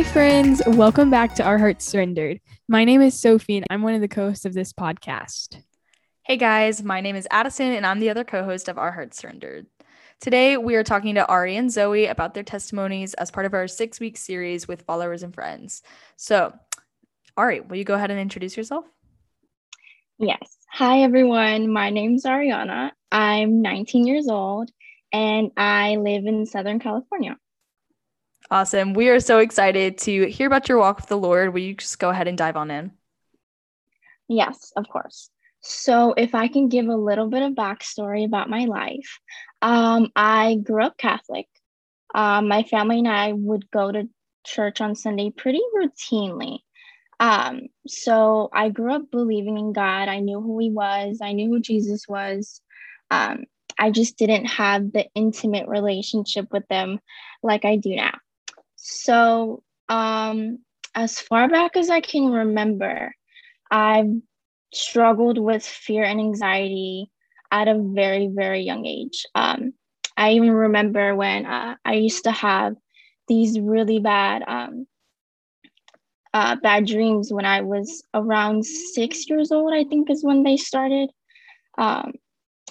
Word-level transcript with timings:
Hi, 0.00 0.12
friends. 0.12 0.62
Welcome 0.66 1.10
back 1.10 1.34
to 1.34 1.44
Our 1.44 1.58
Hearts 1.58 1.84
Surrendered. 1.84 2.40
My 2.68 2.86
name 2.86 3.02
is 3.02 3.20
Sophie, 3.20 3.58
and 3.58 3.66
I'm 3.68 3.82
one 3.82 3.92
of 3.92 4.00
the 4.00 4.08
co 4.08 4.28
hosts 4.28 4.46
of 4.46 4.54
this 4.54 4.72
podcast. 4.72 5.60
Hey, 6.22 6.38
guys. 6.38 6.82
My 6.82 7.02
name 7.02 7.16
is 7.16 7.28
Addison, 7.30 7.72
and 7.72 7.84
I'm 7.84 8.00
the 8.00 8.08
other 8.08 8.24
co 8.24 8.42
host 8.42 8.68
of 8.68 8.78
Our 8.78 8.92
Hearts 8.92 9.18
Surrendered. 9.18 9.66
Today, 10.18 10.56
we 10.56 10.74
are 10.76 10.82
talking 10.82 11.16
to 11.16 11.26
Ari 11.26 11.54
and 11.54 11.70
Zoe 11.70 12.06
about 12.06 12.32
their 12.32 12.42
testimonies 12.42 13.12
as 13.12 13.30
part 13.30 13.44
of 13.44 13.52
our 13.52 13.68
six 13.68 14.00
week 14.00 14.16
series 14.16 14.66
with 14.66 14.86
followers 14.86 15.22
and 15.22 15.34
friends. 15.34 15.82
So, 16.16 16.54
Ari, 17.36 17.60
will 17.60 17.76
you 17.76 17.84
go 17.84 17.92
ahead 17.92 18.10
and 18.10 18.18
introduce 18.18 18.56
yourself? 18.56 18.86
Yes. 20.16 20.56
Hi, 20.72 21.02
everyone. 21.02 21.70
My 21.70 21.90
name 21.90 22.14
is 22.14 22.24
Ariana. 22.24 22.92
I'm 23.12 23.60
19 23.60 24.06
years 24.06 24.28
old, 24.28 24.70
and 25.12 25.50
I 25.58 25.96
live 25.96 26.24
in 26.24 26.46
Southern 26.46 26.78
California. 26.78 27.36
Awesome. 28.52 28.94
We 28.94 29.08
are 29.10 29.20
so 29.20 29.38
excited 29.38 29.96
to 29.98 30.26
hear 30.26 30.48
about 30.48 30.68
your 30.68 30.78
walk 30.78 30.96
with 30.96 31.06
the 31.06 31.16
Lord. 31.16 31.54
Will 31.54 31.60
you 31.60 31.74
just 31.74 32.00
go 32.00 32.10
ahead 32.10 32.26
and 32.26 32.36
dive 32.36 32.56
on 32.56 32.70
in? 32.72 32.90
Yes, 34.26 34.72
of 34.76 34.88
course. 34.88 35.30
So, 35.60 36.14
if 36.16 36.34
I 36.34 36.48
can 36.48 36.68
give 36.68 36.86
a 36.86 36.96
little 36.96 37.28
bit 37.28 37.42
of 37.42 37.52
backstory 37.52 38.24
about 38.24 38.50
my 38.50 38.64
life, 38.64 39.20
um, 39.62 40.08
I 40.16 40.56
grew 40.56 40.82
up 40.82 40.96
Catholic. 40.96 41.46
Um, 42.12 42.48
my 42.48 42.64
family 42.64 42.98
and 42.98 43.08
I 43.08 43.32
would 43.32 43.70
go 43.70 43.92
to 43.92 44.08
church 44.44 44.80
on 44.80 44.96
Sunday 44.96 45.30
pretty 45.30 45.60
routinely. 45.76 46.58
Um, 47.20 47.68
so, 47.86 48.48
I 48.52 48.70
grew 48.70 48.94
up 48.94 49.12
believing 49.12 49.58
in 49.58 49.72
God. 49.72 50.08
I 50.08 50.18
knew 50.18 50.40
who 50.40 50.58
He 50.58 50.70
was, 50.70 51.20
I 51.22 51.34
knew 51.34 51.48
who 51.50 51.60
Jesus 51.60 52.08
was. 52.08 52.60
Um, 53.12 53.44
I 53.78 53.90
just 53.90 54.18
didn't 54.18 54.46
have 54.46 54.92
the 54.92 55.06
intimate 55.14 55.68
relationship 55.68 56.48
with 56.50 56.66
them 56.68 56.98
like 57.44 57.64
I 57.64 57.76
do 57.76 57.94
now. 57.94 58.18
So, 58.82 59.62
um, 59.90 60.58
as 60.94 61.20
far 61.20 61.48
back 61.48 61.76
as 61.76 61.90
I 61.90 62.00
can 62.00 62.30
remember, 62.30 63.14
I've 63.70 64.10
struggled 64.72 65.38
with 65.38 65.64
fear 65.64 66.02
and 66.02 66.18
anxiety 66.18 67.10
at 67.50 67.68
a 67.68 67.78
very, 67.78 68.28
very 68.32 68.62
young 68.62 68.86
age. 68.86 69.26
Um, 69.34 69.74
I 70.16 70.32
even 70.32 70.50
remember 70.52 71.14
when 71.14 71.44
uh, 71.44 71.76
I 71.84 71.94
used 71.94 72.24
to 72.24 72.30
have 72.30 72.74
these 73.28 73.60
really 73.60 73.98
bad, 73.98 74.42
um, 74.46 74.86
uh, 76.32 76.56
bad 76.56 76.86
dreams 76.86 77.32
when 77.32 77.44
I 77.44 77.60
was 77.60 78.02
around 78.14 78.64
six 78.64 79.28
years 79.28 79.52
old. 79.52 79.74
I 79.74 79.84
think 79.84 80.08
is 80.10 80.24
when 80.24 80.42
they 80.42 80.56
started. 80.56 81.10
Um, 81.76 82.14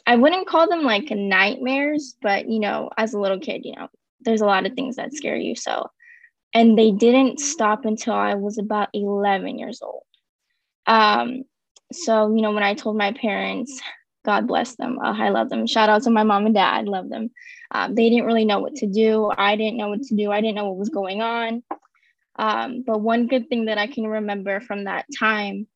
I 0.07 0.15
wouldn't 0.15 0.47
call 0.47 0.67
them 0.67 0.83
like 0.83 1.11
nightmares, 1.11 2.15
but 2.21 2.49
you 2.49 2.59
know, 2.59 2.89
as 2.97 3.13
a 3.13 3.19
little 3.19 3.39
kid, 3.39 3.61
you 3.63 3.75
know, 3.75 3.89
there's 4.21 4.41
a 4.41 4.45
lot 4.45 4.65
of 4.65 4.73
things 4.73 4.95
that 4.95 5.13
scare 5.13 5.37
you. 5.37 5.55
So 5.55 5.87
and 6.53 6.77
they 6.77 6.91
didn't 6.91 7.39
stop 7.39 7.85
until 7.85 8.13
I 8.13 8.35
was 8.35 8.57
about 8.57 8.89
11 8.93 9.59
years 9.59 9.81
old. 9.81 10.03
Um, 10.87 11.43
so, 11.91 12.33
you 12.35 12.41
know, 12.41 12.51
when 12.51 12.63
I 12.63 12.73
told 12.73 12.97
my 12.97 13.11
parents, 13.13 13.81
God 14.25 14.47
bless 14.47 14.75
them, 14.75 14.99
uh, 14.99 15.13
I 15.15 15.29
love 15.29 15.49
them. 15.49 15.65
Shout 15.67 15.89
out 15.89 16.03
to 16.03 16.09
my 16.09 16.23
mom 16.23 16.45
and 16.45 16.55
dad, 16.55 16.73
I 16.73 16.81
love 16.81 17.09
them. 17.09 17.29
Um, 17.71 17.95
they 17.95 18.09
didn't 18.09 18.25
really 18.25 18.45
know 18.45 18.59
what 18.59 18.75
to 18.75 18.87
do. 18.87 19.31
I 19.37 19.55
didn't 19.55 19.77
know 19.77 19.89
what 19.89 20.01
to 20.03 20.15
do. 20.15 20.31
I 20.31 20.41
didn't 20.41 20.55
know 20.55 20.67
what 20.67 20.77
was 20.77 20.89
going 20.89 21.21
on. 21.21 21.63
Um, 22.37 22.83
but 22.85 23.01
one 23.01 23.27
good 23.27 23.49
thing 23.49 23.65
that 23.65 23.77
I 23.77 23.87
can 23.87 24.07
remember 24.07 24.59
from 24.61 24.85
that 24.85 25.05
time 25.19 25.67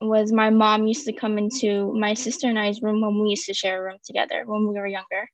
was 0.00 0.32
my 0.32 0.50
mom 0.50 0.86
used 0.86 1.06
to 1.06 1.12
come 1.12 1.38
into 1.38 1.92
my 1.94 2.14
sister 2.14 2.48
and 2.48 2.58
I's 2.58 2.82
room 2.82 3.00
when 3.00 3.20
we 3.20 3.30
used 3.30 3.46
to 3.46 3.54
share 3.54 3.80
a 3.80 3.84
room 3.84 3.98
together 4.04 4.44
when 4.44 4.68
we 4.68 4.74
were 4.74 4.86
younger. 4.86 5.28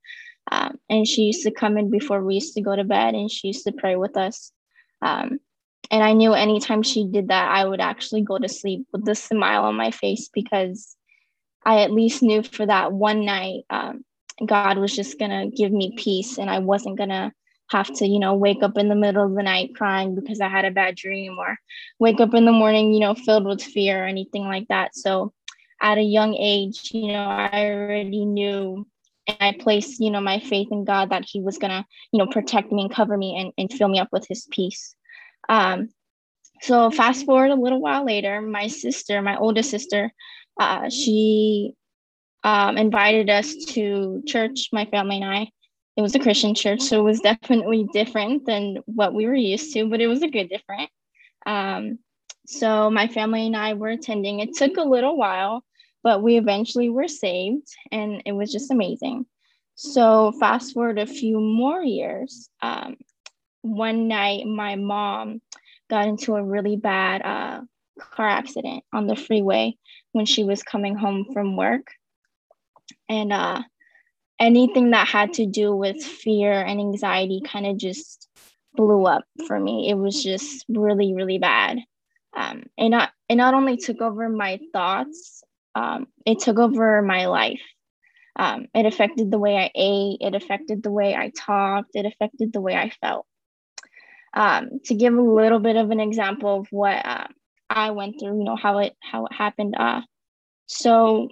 Um, 0.50 0.78
and 0.90 1.06
she 1.06 1.22
used 1.22 1.42
to 1.44 1.50
come 1.50 1.78
in 1.78 1.90
before 1.90 2.22
we 2.22 2.34
used 2.34 2.54
to 2.54 2.60
go 2.60 2.76
to 2.76 2.84
bed 2.84 3.14
and 3.14 3.30
she 3.30 3.48
used 3.48 3.64
to 3.64 3.72
pray 3.72 3.96
with 3.96 4.16
us. 4.16 4.52
Um, 5.02 5.38
and 5.90 6.02
I 6.02 6.12
knew 6.12 6.32
anytime 6.32 6.82
she 6.82 7.06
did 7.06 7.28
that, 7.28 7.50
I 7.50 7.64
would 7.64 7.80
actually 7.80 8.22
go 8.22 8.38
to 8.38 8.48
sleep 8.48 8.86
with 8.92 9.08
a 9.08 9.14
smile 9.14 9.64
on 9.64 9.74
my 9.74 9.90
face 9.90 10.28
because 10.32 10.96
I 11.64 11.82
at 11.82 11.92
least 11.92 12.22
knew 12.22 12.42
for 12.42 12.66
that 12.66 12.92
one 12.92 13.24
night, 13.24 13.64
um, 13.70 14.04
God 14.44 14.78
was 14.78 14.94
just 14.94 15.18
going 15.18 15.30
to 15.30 15.56
give 15.56 15.72
me 15.72 15.94
peace 15.96 16.38
and 16.38 16.50
I 16.50 16.58
wasn't 16.58 16.98
going 16.98 17.10
to 17.10 17.32
have 17.70 17.92
to, 17.94 18.06
you 18.06 18.18
know, 18.18 18.34
wake 18.34 18.62
up 18.62 18.76
in 18.76 18.88
the 18.88 18.94
middle 18.94 19.24
of 19.24 19.34
the 19.34 19.42
night 19.42 19.74
crying 19.74 20.14
because 20.14 20.40
I 20.40 20.48
had 20.48 20.64
a 20.64 20.70
bad 20.70 20.96
dream 20.96 21.38
or 21.38 21.58
wake 21.98 22.20
up 22.20 22.34
in 22.34 22.44
the 22.44 22.52
morning, 22.52 22.92
you 22.92 23.00
know, 23.00 23.14
filled 23.14 23.46
with 23.46 23.62
fear 23.62 24.04
or 24.04 24.06
anything 24.06 24.44
like 24.44 24.68
that. 24.68 24.94
So 24.94 25.32
at 25.80 25.98
a 25.98 26.02
young 26.02 26.34
age, 26.34 26.90
you 26.92 27.08
know, 27.08 27.24
I 27.24 27.70
already 27.70 28.24
knew 28.24 28.86
and 29.26 29.36
I 29.40 29.52
placed, 29.52 30.00
you 30.00 30.10
know, 30.10 30.20
my 30.20 30.40
faith 30.40 30.68
in 30.70 30.84
God 30.84 31.10
that 31.10 31.24
He 31.24 31.40
was 31.40 31.58
gonna, 31.58 31.86
you 32.12 32.18
know, 32.18 32.26
protect 32.26 32.72
me 32.72 32.82
and 32.82 32.94
cover 32.94 33.16
me 33.16 33.36
and, 33.38 33.52
and 33.58 33.72
fill 33.72 33.88
me 33.88 33.98
up 33.98 34.08
with 34.12 34.26
His 34.28 34.46
peace. 34.50 34.94
Um, 35.48 35.88
so 36.62 36.90
fast 36.90 37.26
forward 37.26 37.50
a 37.50 37.54
little 37.54 37.80
while 37.80 38.04
later, 38.04 38.40
my 38.40 38.68
sister, 38.68 39.20
my 39.20 39.36
oldest 39.36 39.70
sister, 39.70 40.12
uh, 40.58 40.88
she 40.88 41.74
um, 42.42 42.76
invited 42.78 43.30
us 43.30 43.54
to 43.66 44.22
church, 44.26 44.68
my 44.72 44.84
family 44.86 45.16
and 45.16 45.24
I. 45.24 45.50
It 45.96 46.02
was 46.02 46.14
a 46.14 46.18
Christian 46.18 46.54
church, 46.54 46.80
so 46.80 47.00
it 47.00 47.04
was 47.04 47.20
definitely 47.20 47.86
different 47.92 48.46
than 48.46 48.78
what 48.86 49.14
we 49.14 49.26
were 49.26 49.34
used 49.34 49.72
to, 49.74 49.88
but 49.88 50.00
it 50.00 50.06
was 50.06 50.22
a 50.22 50.28
good 50.28 50.48
different. 50.48 50.90
Um, 51.46 51.98
so 52.46 52.90
my 52.90 53.06
family 53.06 53.46
and 53.46 53.56
I 53.56 53.74
were 53.74 53.88
attending. 53.88 54.40
It 54.40 54.56
took 54.56 54.76
a 54.76 54.82
little 54.82 55.16
while 55.16 55.64
but 56.04 56.22
we 56.22 56.36
eventually 56.36 56.90
were 56.90 57.08
saved 57.08 57.66
and 57.90 58.22
it 58.26 58.32
was 58.32 58.52
just 58.52 58.70
amazing. 58.70 59.26
So, 59.74 60.32
fast 60.38 60.74
forward 60.74 61.00
a 61.00 61.06
few 61.06 61.40
more 61.40 61.82
years, 61.82 62.48
um, 62.62 62.96
one 63.62 64.06
night 64.06 64.46
my 64.46 64.76
mom 64.76 65.40
got 65.90 66.06
into 66.06 66.36
a 66.36 66.44
really 66.44 66.76
bad 66.76 67.22
uh, 67.22 67.62
car 67.98 68.28
accident 68.28 68.84
on 68.92 69.06
the 69.06 69.16
freeway 69.16 69.76
when 70.12 70.26
she 70.26 70.44
was 70.44 70.62
coming 70.62 70.94
home 70.94 71.26
from 71.32 71.56
work. 71.56 71.88
And 73.08 73.32
uh, 73.32 73.62
anything 74.38 74.90
that 74.90 75.08
had 75.08 75.32
to 75.34 75.46
do 75.46 75.74
with 75.74 76.04
fear 76.04 76.52
and 76.52 76.78
anxiety 76.78 77.42
kind 77.44 77.66
of 77.66 77.78
just 77.78 78.28
blew 78.74 79.06
up 79.06 79.24
for 79.46 79.58
me. 79.58 79.88
It 79.88 79.94
was 79.94 80.22
just 80.22 80.64
really, 80.68 81.14
really 81.14 81.38
bad. 81.38 81.78
Um, 82.36 82.64
and 82.76 82.90
not, 82.90 83.10
it 83.28 83.36
not 83.36 83.54
only 83.54 83.76
took 83.76 84.00
over 84.00 84.28
my 84.28 84.60
thoughts 84.72 85.43
um, 85.74 86.06
it 86.24 86.40
took 86.40 86.58
over 86.58 87.02
my 87.02 87.26
life. 87.26 87.60
Um, 88.36 88.66
it 88.74 88.86
affected 88.86 89.30
the 89.30 89.38
way 89.38 89.56
I 89.56 89.70
ate, 89.74 90.18
it 90.20 90.34
affected 90.34 90.82
the 90.82 90.90
way 90.90 91.14
I 91.14 91.30
talked, 91.30 91.90
it 91.94 92.06
affected 92.06 92.52
the 92.52 92.60
way 92.60 92.74
I 92.74 92.90
felt. 93.00 93.26
Um, 94.34 94.80
to 94.86 94.94
give 94.94 95.14
a 95.14 95.20
little 95.20 95.60
bit 95.60 95.76
of 95.76 95.90
an 95.90 96.00
example 96.00 96.60
of 96.60 96.66
what 96.70 97.06
uh, 97.06 97.28
I 97.70 97.92
went 97.92 98.18
through, 98.18 98.38
you 98.38 98.44
know, 98.44 98.56
how 98.56 98.78
it 98.78 98.96
how 99.00 99.26
it 99.26 99.32
happened. 99.32 99.76
Uh, 99.78 100.00
so 100.66 101.28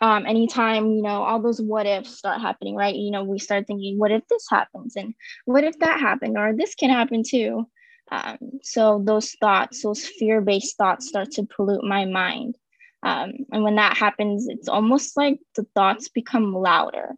um, 0.00 0.26
anytime 0.26 0.86
you 0.92 1.02
know 1.02 1.22
all 1.22 1.40
those 1.40 1.60
what 1.60 1.86
ifs 1.86 2.16
start 2.16 2.40
happening, 2.40 2.74
right? 2.74 2.94
You 2.94 3.10
know, 3.10 3.22
we 3.22 3.38
start 3.38 3.66
thinking, 3.66 3.98
what 3.98 4.10
if 4.10 4.26
this 4.28 4.46
happens, 4.50 4.96
and 4.96 5.14
what 5.44 5.62
if 5.62 5.78
that 5.78 6.00
happened, 6.00 6.36
or 6.36 6.52
this 6.52 6.74
can 6.74 6.90
happen 6.90 7.22
too. 7.26 7.66
Um, 8.10 8.38
so 8.62 9.00
those 9.04 9.32
thoughts, 9.40 9.82
those 9.82 10.04
fear-based 10.04 10.76
thoughts, 10.76 11.06
start 11.08 11.30
to 11.32 11.44
pollute 11.44 11.84
my 11.84 12.06
mind. 12.06 12.56
Um, 13.02 13.32
and 13.52 13.64
when 13.64 13.76
that 13.76 13.96
happens, 13.96 14.46
it's 14.48 14.68
almost 14.68 15.16
like 15.16 15.38
the 15.56 15.66
thoughts 15.74 16.08
become 16.08 16.54
louder 16.54 17.14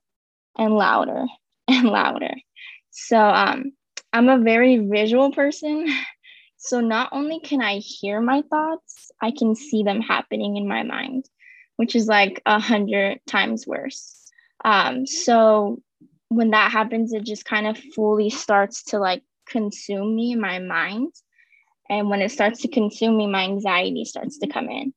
and 0.56 0.74
louder 0.74 1.26
and 1.68 1.88
louder. 1.88 2.34
So 2.90 3.18
um, 3.18 3.72
I'm 4.12 4.28
a 4.28 4.38
very 4.38 4.78
visual 4.78 5.32
person. 5.32 5.88
So 6.64 6.80
not 6.80 7.08
only 7.10 7.40
can 7.40 7.60
I 7.60 7.78
hear 7.78 8.20
my 8.20 8.42
thoughts, 8.48 9.10
I 9.20 9.32
can 9.36 9.56
see 9.56 9.82
them 9.82 10.00
happening 10.00 10.56
in 10.56 10.68
my 10.68 10.84
mind, 10.84 11.24
which 11.74 11.96
is 11.96 12.06
like 12.06 12.40
a 12.46 12.60
hundred 12.60 13.18
times 13.26 13.66
worse. 13.66 14.30
Um, 14.64 15.04
so 15.04 15.82
when 16.28 16.50
that 16.50 16.70
happens, 16.70 17.12
it 17.12 17.24
just 17.24 17.44
kind 17.44 17.66
of 17.66 17.76
fully 17.96 18.30
starts 18.30 18.84
to 18.84 19.00
like 19.00 19.24
consume 19.48 20.14
me 20.14 20.32
in 20.32 20.40
my 20.40 20.60
mind. 20.60 21.12
And 21.90 22.08
when 22.08 22.22
it 22.22 22.30
starts 22.30 22.62
to 22.62 22.68
consume 22.68 23.16
me, 23.16 23.26
my 23.26 23.42
anxiety 23.42 24.04
starts 24.04 24.38
to 24.38 24.46
come 24.46 24.68
in. 24.68 24.94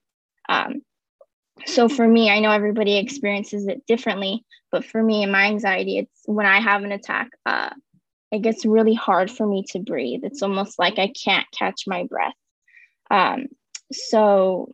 Um, 0.49 0.81
so 1.65 1.87
for 1.87 2.07
me, 2.07 2.29
I 2.29 2.39
know 2.39 2.51
everybody 2.51 2.97
experiences 2.97 3.67
it 3.67 3.85
differently, 3.87 4.43
but 4.71 4.85
for 4.85 5.01
me 5.01 5.23
and 5.23 5.31
my 5.31 5.45
anxiety, 5.45 5.97
it's 5.99 6.21
when 6.25 6.45
I 6.45 6.59
have 6.59 6.83
an 6.83 6.91
attack, 6.91 7.29
uh, 7.45 7.69
it 8.31 8.41
gets 8.41 8.65
really 8.65 8.93
hard 8.93 9.31
for 9.31 9.47
me 9.47 9.63
to 9.69 9.79
breathe. 9.79 10.21
It's 10.23 10.41
almost 10.41 10.77
like 10.77 10.99
I 10.99 11.11
can't 11.23 11.45
catch 11.57 11.83
my 11.87 12.03
breath. 12.03 12.33
Um, 13.09 13.47
so 13.91 14.73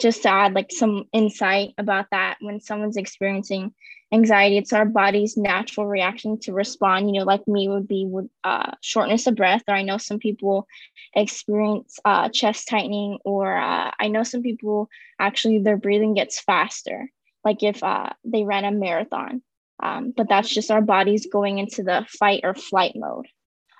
just 0.00 0.22
to 0.22 0.28
add 0.28 0.54
like 0.54 0.70
some 0.70 1.04
insight 1.12 1.74
about 1.78 2.06
that, 2.10 2.38
when 2.40 2.60
someone's 2.60 2.96
experiencing 2.96 3.72
anxiety 4.12 4.58
it's 4.58 4.72
our 4.72 4.84
body's 4.84 5.36
natural 5.36 5.86
reaction 5.86 6.36
to 6.40 6.52
respond. 6.52 7.08
You 7.08 7.20
know 7.20 7.24
like 7.24 7.46
me 7.46 7.68
would 7.68 7.86
be 7.86 8.06
with 8.06 8.28
uh, 8.42 8.72
shortness 8.80 9.26
of 9.28 9.36
breath 9.36 9.62
or 9.68 9.74
i 9.74 9.82
know 9.82 9.98
some 9.98 10.18
people 10.18 10.66
experience 11.14 12.00
uh, 12.04 12.28
chest 12.30 12.66
tightening 12.68 13.18
or 13.24 13.56
uh, 13.56 13.90
i 14.00 14.08
know 14.08 14.24
some 14.24 14.42
people 14.42 14.88
actually 15.20 15.58
their 15.60 15.76
breathing 15.76 16.14
gets 16.14 16.40
faster 16.40 17.08
like 17.44 17.62
if 17.62 17.82
uh, 17.82 18.10
they 18.24 18.44
ran 18.44 18.64
a 18.64 18.70
marathon. 18.70 19.42
Um, 19.82 20.12
but 20.14 20.28
that's 20.28 20.48
just 20.48 20.70
our 20.70 20.82
bodies 20.82 21.26
going 21.30 21.58
into 21.58 21.82
the 21.82 22.06
fight 22.08 22.40
or 22.44 22.54
flight 22.54 22.92
mode. 22.94 23.26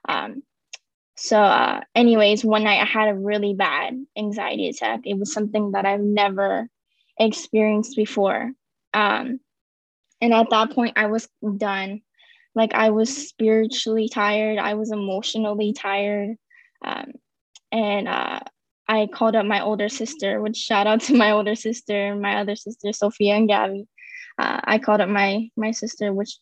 Um, 0.08 0.42
So, 1.22 1.38
uh, 1.38 1.82
anyways, 1.94 2.46
one 2.46 2.64
night 2.64 2.80
I 2.80 2.86
had 2.86 3.10
a 3.10 3.14
really 3.14 3.52
bad 3.52 3.94
anxiety 4.16 4.70
attack. 4.70 5.00
It 5.04 5.18
was 5.18 5.34
something 5.34 5.72
that 5.72 5.84
I've 5.84 6.00
never 6.00 6.66
experienced 7.18 7.94
before. 7.94 8.52
Um, 8.94 9.38
and 10.22 10.32
at 10.32 10.48
that 10.48 10.70
point, 10.70 10.96
I 10.96 11.08
was 11.08 11.28
done. 11.58 12.00
Like, 12.54 12.72
I 12.72 12.88
was 12.88 13.28
spiritually 13.28 14.08
tired, 14.08 14.58
I 14.58 14.72
was 14.74 14.92
emotionally 14.92 15.74
tired. 15.74 16.36
Um, 16.82 17.12
and 17.70 18.08
uh, 18.08 18.40
I 18.88 19.06
called 19.06 19.36
up 19.36 19.44
my 19.44 19.60
older 19.60 19.90
sister, 19.90 20.40
which 20.40 20.56
shout 20.56 20.86
out 20.86 21.02
to 21.02 21.14
my 21.24 21.32
older 21.32 21.54
sister, 21.54 22.16
my 22.16 22.36
other 22.36 22.56
sister, 22.56 22.94
Sophia 22.94 23.34
and 23.34 23.46
Gabby. 23.46 23.86
Uh, 24.38 24.58
I 24.64 24.78
called 24.78 25.02
up 25.02 25.10
my 25.10 25.50
my 25.54 25.72
sister, 25.72 26.14
which 26.14 26.38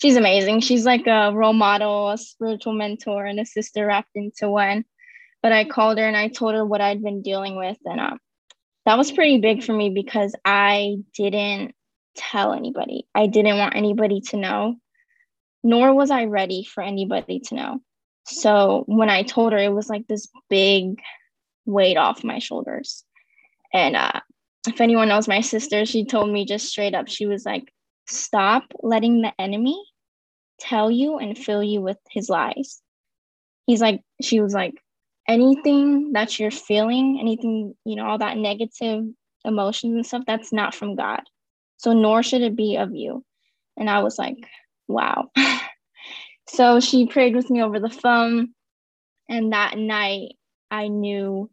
she's 0.00 0.16
amazing. 0.16 0.60
She's 0.60 0.84
like 0.84 1.06
a 1.06 1.32
role 1.32 1.52
model, 1.52 2.10
a 2.10 2.18
spiritual 2.18 2.72
mentor, 2.72 3.24
and 3.24 3.38
a 3.38 3.44
sister 3.44 3.86
wrapped 3.86 4.10
into 4.14 4.48
one. 4.48 4.84
But 5.42 5.52
I 5.52 5.64
called 5.64 5.98
her 5.98 6.06
and 6.06 6.16
I 6.16 6.28
told 6.28 6.54
her 6.54 6.64
what 6.64 6.80
I'd 6.80 7.02
been 7.02 7.22
dealing 7.22 7.56
with, 7.56 7.78
and 7.84 8.00
um, 8.00 8.18
that 8.84 8.98
was 8.98 9.12
pretty 9.12 9.38
big 9.38 9.62
for 9.62 9.72
me 9.72 9.90
because 9.90 10.34
I 10.44 10.96
didn't 11.14 11.74
tell 12.16 12.52
anybody. 12.52 13.06
I 13.14 13.26
didn't 13.26 13.58
want 13.58 13.76
anybody 13.76 14.20
to 14.28 14.36
know, 14.36 14.76
nor 15.62 15.94
was 15.94 16.10
I 16.10 16.24
ready 16.24 16.64
for 16.64 16.82
anybody 16.82 17.40
to 17.46 17.54
know. 17.54 17.80
So 18.26 18.84
when 18.86 19.08
I 19.08 19.22
told 19.22 19.52
her, 19.52 19.58
it 19.58 19.72
was 19.72 19.88
like 19.88 20.06
this 20.06 20.28
big 20.48 21.00
weight 21.64 21.96
off 21.96 22.24
my 22.24 22.38
shoulders. 22.38 23.04
And 23.72 23.96
uh, 23.96 24.20
if 24.66 24.80
anyone 24.80 25.08
knows 25.08 25.28
my 25.28 25.40
sister, 25.40 25.86
she 25.86 26.04
told 26.04 26.30
me 26.30 26.44
just 26.44 26.68
straight 26.68 26.94
up, 26.94 27.08
she 27.08 27.26
was 27.26 27.46
like, 27.46 27.72
stop 28.06 28.64
letting 28.82 29.22
the 29.22 29.32
enemy 29.38 29.82
tell 30.60 30.90
you 30.90 31.18
and 31.18 31.36
fill 31.36 31.62
you 31.62 31.80
with 31.80 31.98
his 32.10 32.28
lies. 32.28 32.80
He's 33.66 33.80
like, 33.80 34.02
she 34.20 34.40
was 34.40 34.54
like, 34.54 34.74
anything 35.28 36.12
that 36.12 36.38
you're 36.38 36.50
feeling, 36.50 37.18
anything, 37.20 37.74
you 37.84 37.96
know, 37.96 38.06
all 38.06 38.18
that 38.18 38.36
negative 38.36 39.04
emotions 39.44 39.94
and 39.94 40.06
stuff, 40.06 40.24
that's 40.26 40.52
not 40.52 40.74
from 40.74 40.96
God. 40.96 41.22
So, 41.76 41.92
nor 41.92 42.22
should 42.22 42.42
it 42.42 42.56
be 42.56 42.76
of 42.76 42.94
you. 42.94 43.24
And 43.76 43.88
I 43.88 44.02
was 44.02 44.18
like, 44.18 44.36
wow. 44.88 45.30
so 46.48 46.80
she 46.80 47.06
prayed 47.06 47.34
with 47.34 47.48
me 47.48 47.62
over 47.62 47.80
the 47.80 47.90
phone. 47.90 48.50
And 49.28 49.52
that 49.52 49.78
night, 49.78 50.32
I 50.70 50.88
knew 50.88 51.50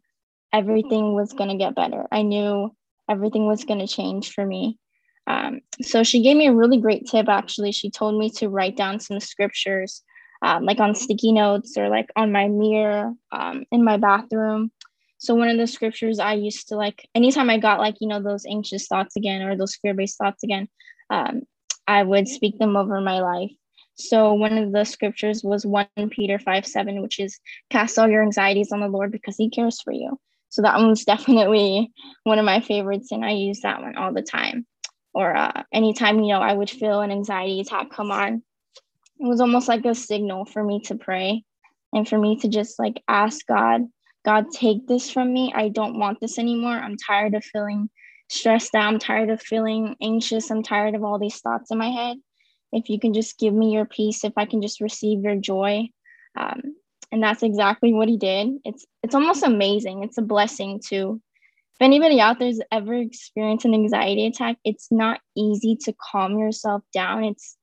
everything 0.52 1.14
was 1.14 1.32
going 1.32 1.50
to 1.50 1.56
get 1.56 1.74
better. 1.74 2.06
I 2.10 2.22
knew 2.22 2.74
everything 3.08 3.46
was 3.46 3.64
going 3.64 3.80
to 3.80 3.86
change 3.86 4.32
for 4.32 4.44
me. 4.44 4.78
Um, 5.28 5.60
so 5.82 6.02
she 6.02 6.22
gave 6.22 6.36
me 6.36 6.46
a 6.46 6.54
really 6.54 6.78
great 6.78 7.06
tip, 7.06 7.28
actually. 7.28 7.70
She 7.70 7.90
told 7.90 8.18
me 8.18 8.30
to 8.30 8.48
write 8.48 8.76
down 8.76 8.98
some 8.98 9.20
scriptures, 9.20 10.02
um, 10.40 10.64
like 10.64 10.80
on 10.80 10.94
sticky 10.94 11.32
notes 11.32 11.76
or 11.76 11.90
like 11.90 12.10
on 12.16 12.32
my 12.32 12.48
mirror 12.48 13.12
um, 13.30 13.64
in 13.70 13.84
my 13.84 13.98
bathroom. 13.98 14.72
So 15.18 15.34
one 15.34 15.48
of 15.48 15.58
the 15.58 15.66
scriptures 15.66 16.18
I 16.18 16.34
used 16.34 16.68
to 16.68 16.76
like, 16.76 17.06
anytime 17.14 17.50
I 17.50 17.58
got 17.58 17.78
like, 17.78 17.96
you 18.00 18.08
know, 18.08 18.22
those 18.22 18.46
anxious 18.46 18.86
thoughts 18.86 19.16
again 19.16 19.42
or 19.42 19.54
those 19.54 19.76
fear 19.76 19.92
based 19.92 20.16
thoughts 20.16 20.42
again, 20.42 20.66
um, 21.10 21.42
I 21.86 22.02
would 22.02 22.26
speak 22.26 22.58
them 22.58 22.76
over 22.76 23.00
my 23.00 23.20
life. 23.20 23.50
So 23.96 24.32
one 24.32 24.56
of 24.56 24.72
the 24.72 24.84
scriptures 24.84 25.42
was 25.44 25.66
1 25.66 25.88
Peter 26.10 26.38
5 26.38 26.66
7, 26.66 27.02
which 27.02 27.18
is 27.18 27.38
cast 27.68 27.98
all 27.98 28.08
your 28.08 28.22
anxieties 28.22 28.72
on 28.72 28.80
the 28.80 28.88
Lord 28.88 29.12
because 29.12 29.36
he 29.36 29.50
cares 29.50 29.82
for 29.82 29.92
you. 29.92 30.18
So 30.48 30.62
that 30.62 30.76
one 30.76 30.88
was 30.88 31.04
definitely 31.04 31.92
one 32.22 32.38
of 32.38 32.44
my 32.46 32.60
favorites, 32.60 33.10
and 33.10 33.24
I 33.24 33.32
use 33.32 33.60
that 33.60 33.82
one 33.82 33.96
all 33.96 34.14
the 34.14 34.22
time 34.22 34.66
or 35.14 35.34
uh, 35.36 35.62
anytime 35.72 36.20
you 36.20 36.32
know 36.32 36.40
I 36.40 36.54
would 36.54 36.70
feel 36.70 37.00
an 37.00 37.10
anxiety 37.10 37.60
attack 37.60 37.90
come 37.90 38.10
on, 38.10 38.42
it 39.18 39.26
was 39.26 39.40
almost 39.40 39.68
like 39.68 39.84
a 39.84 39.94
signal 39.94 40.44
for 40.44 40.62
me 40.62 40.80
to 40.82 40.94
pray 40.94 41.44
and 41.92 42.08
for 42.08 42.18
me 42.18 42.38
to 42.40 42.48
just 42.48 42.78
like 42.78 43.02
ask 43.08 43.46
God, 43.46 43.82
God, 44.24 44.46
take 44.52 44.86
this 44.86 45.10
from 45.10 45.32
me. 45.32 45.52
I 45.54 45.68
don't 45.68 45.98
want 45.98 46.20
this 46.20 46.38
anymore. 46.38 46.76
I'm 46.76 46.96
tired 46.96 47.34
of 47.34 47.44
feeling 47.44 47.88
stressed 48.28 48.74
out. 48.74 48.92
I'm 48.92 48.98
tired 48.98 49.30
of 49.30 49.40
feeling 49.40 49.96
anxious. 50.02 50.50
I'm 50.50 50.62
tired 50.62 50.94
of 50.94 51.02
all 51.02 51.18
these 51.18 51.40
thoughts 51.40 51.70
in 51.70 51.78
my 51.78 51.90
head. 51.90 52.18
If 52.72 52.90
you 52.90 53.00
can 53.00 53.14
just 53.14 53.38
give 53.38 53.54
me 53.54 53.72
your 53.72 53.86
peace, 53.86 54.24
if 54.24 54.34
I 54.36 54.44
can 54.44 54.60
just 54.60 54.80
receive 54.80 55.22
your 55.22 55.36
joy. 55.36 55.88
Um, 56.36 56.76
and 57.10 57.22
that's 57.22 57.42
exactly 57.42 57.94
what 57.94 58.08
he 58.08 58.18
did. 58.18 58.50
It's 58.64 58.84
it's 59.02 59.14
almost 59.14 59.42
amazing. 59.42 60.02
It's 60.02 60.18
a 60.18 60.22
blessing 60.22 60.80
to 60.88 61.20
if 61.78 61.84
anybody 61.84 62.20
out 62.20 62.40
there's 62.40 62.60
ever 62.72 62.94
experienced 62.94 63.64
an 63.64 63.72
anxiety 63.72 64.26
attack, 64.26 64.56
it's 64.64 64.90
not 64.90 65.20
easy 65.36 65.76
to 65.84 65.94
calm 66.10 66.36
yourself 66.36 66.82
down. 66.92 67.22
It's 67.22 67.56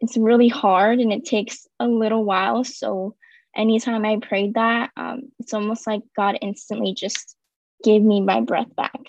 it's 0.00 0.16
really 0.16 0.48
hard 0.48 1.00
and 1.00 1.12
it 1.12 1.26
takes 1.26 1.66
a 1.78 1.86
little 1.86 2.24
while. 2.24 2.64
So 2.64 3.14
anytime 3.54 4.06
I 4.06 4.20
prayed 4.20 4.54
that, 4.54 4.90
um, 4.96 5.32
it's 5.38 5.52
almost 5.52 5.86
like 5.86 6.00
God 6.16 6.38
instantly 6.40 6.94
just 6.94 7.36
gave 7.84 8.00
me 8.00 8.22
my 8.22 8.40
breath 8.40 8.74
back, 8.74 9.00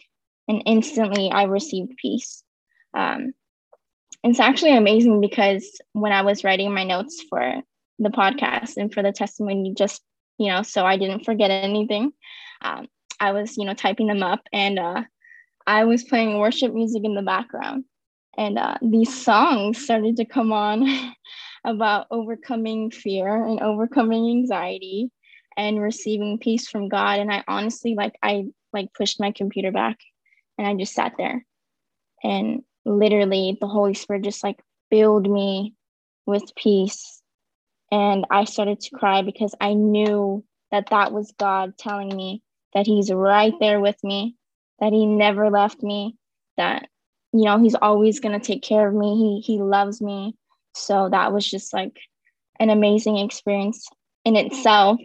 and 0.49 0.61
instantly 0.65 1.31
I 1.31 1.43
received 1.43 1.95
peace. 1.95 2.43
Um, 2.93 3.33
it's 4.25 4.41
actually 4.41 4.75
amazing 4.75 5.21
because 5.21 5.79
when 5.93 6.11
I 6.11 6.23
was 6.23 6.43
writing 6.43 6.73
my 6.73 6.83
notes 6.83 7.23
for 7.29 7.61
the 7.97 8.09
podcast 8.09 8.75
and 8.75 8.93
for 8.93 9.03
the 9.03 9.13
testimony, 9.13 9.73
just 9.73 10.01
you 10.37 10.49
know, 10.49 10.63
so 10.63 10.85
I 10.85 10.97
didn't 10.97 11.23
forget 11.23 11.49
anything. 11.49 12.11
Um, 12.61 12.87
I 13.19 13.31
was, 13.31 13.57
you 13.57 13.65
know, 13.65 13.73
typing 13.73 14.07
them 14.07 14.23
up 14.23 14.41
and 14.53 14.79
uh, 14.79 15.03
I 15.67 15.85
was 15.85 16.03
playing 16.03 16.39
worship 16.39 16.73
music 16.73 17.03
in 17.03 17.15
the 17.15 17.21
background. 17.21 17.85
And 18.37 18.57
uh, 18.57 18.75
these 18.81 19.13
songs 19.13 19.83
started 19.83 20.17
to 20.17 20.25
come 20.25 20.51
on 20.51 20.87
about 21.65 22.07
overcoming 22.09 22.89
fear 22.91 23.45
and 23.45 23.59
overcoming 23.61 24.29
anxiety 24.29 25.11
and 25.57 25.81
receiving 25.81 26.39
peace 26.39 26.67
from 26.67 26.87
God. 26.87 27.19
And 27.19 27.31
I 27.31 27.43
honestly, 27.47 27.95
like, 27.95 28.13
I 28.23 28.45
like 28.71 28.93
pushed 28.93 29.19
my 29.19 29.31
computer 29.31 29.71
back 29.71 29.97
and 30.57 30.65
I 30.65 30.73
just 30.75 30.93
sat 30.93 31.13
there. 31.17 31.45
And 32.23 32.63
literally, 32.85 33.57
the 33.59 33.67
Holy 33.67 33.93
Spirit 33.93 34.23
just 34.23 34.43
like 34.43 34.59
filled 34.89 35.29
me 35.29 35.73
with 36.25 36.55
peace. 36.55 37.21
And 37.91 38.25
I 38.31 38.45
started 38.45 38.79
to 38.81 38.95
cry 38.95 39.21
because 39.21 39.53
I 39.59 39.73
knew 39.73 40.43
that 40.71 40.89
that 40.91 41.11
was 41.11 41.33
God 41.37 41.77
telling 41.77 42.15
me 42.15 42.41
that 42.73 42.85
he's 42.85 43.11
right 43.11 43.53
there 43.59 43.79
with 43.79 43.97
me, 44.03 44.35
that 44.79 44.93
he 44.93 45.05
never 45.05 45.49
left 45.49 45.81
me, 45.83 46.15
that 46.57 46.87
you 47.31 47.45
know, 47.45 47.59
he's 47.59 47.75
always 47.75 48.19
going 48.19 48.39
to 48.39 48.45
take 48.45 48.63
care 48.63 48.87
of 48.87 48.93
me. 48.93 49.41
He 49.43 49.53
he 49.53 49.61
loves 49.61 50.01
me. 50.01 50.35
So 50.73 51.09
that 51.09 51.31
was 51.31 51.49
just 51.49 51.73
like 51.73 51.99
an 52.59 52.69
amazing 52.69 53.17
experience 53.17 53.87
in 54.25 54.35
itself. 54.35 54.99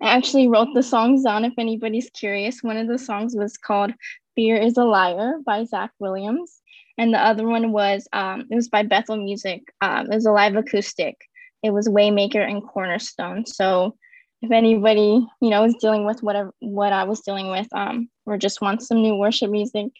I 0.00 0.08
actually 0.08 0.48
wrote 0.48 0.74
the 0.74 0.82
songs 0.82 1.22
down 1.22 1.44
if 1.44 1.54
anybody's 1.58 2.10
curious. 2.10 2.62
One 2.62 2.76
of 2.76 2.88
the 2.88 2.98
songs 2.98 3.34
was 3.34 3.56
called 3.56 3.92
Fear 4.34 4.56
is 4.58 4.76
a 4.76 4.84
Liar 4.84 5.38
by 5.44 5.64
Zach 5.64 5.90
Williams. 5.98 6.60
And 6.98 7.12
the 7.12 7.18
other 7.18 7.46
one 7.46 7.72
was 7.72 8.08
um, 8.12 8.46
it 8.50 8.54
was 8.54 8.68
by 8.68 8.82
Bethel 8.82 9.16
Music. 9.16 9.62
Um, 9.80 10.06
it 10.10 10.14
was 10.14 10.26
a 10.26 10.32
live 10.32 10.56
acoustic. 10.56 11.16
It 11.62 11.70
was 11.70 11.88
Waymaker 11.88 12.46
and 12.46 12.62
Cornerstone. 12.62 13.46
So 13.46 13.96
if 14.42 14.50
anybody 14.50 15.26
you 15.40 15.50
know 15.50 15.64
is 15.64 15.74
dealing 15.80 16.04
with 16.04 16.22
whatever 16.22 16.52
what 16.60 16.92
I 16.92 17.04
was 17.04 17.20
dealing 17.20 17.50
with, 17.50 17.68
um, 17.72 18.08
or 18.26 18.36
just 18.36 18.60
wants 18.60 18.86
some 18.86 19.02
new 19.02 19.16
worship 19.16 19.50
music, 19.50 19.92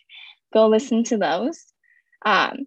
go 0.52 0.68
listen 0.68 1.04
to 1.04 1.16
those. 1.16 1.64
Um, 2.24 2.66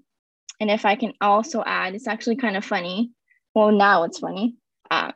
and 0.60 0.70
if 0.70 0.86
I 0.86 0.96
can 0.96 1.14
also 1.22 1.64
add, 1.66 1.96
it's 1.96 2.08
actually 2.08 2.36
kind 2.36 2.58
of 2.58 2.66
funny. 2.66 3.12
Well, 3.56 3.72
now 3.72 4.04
it's 4.04 4.20
funny. 4.20 4.56
Um, 4.92 5.14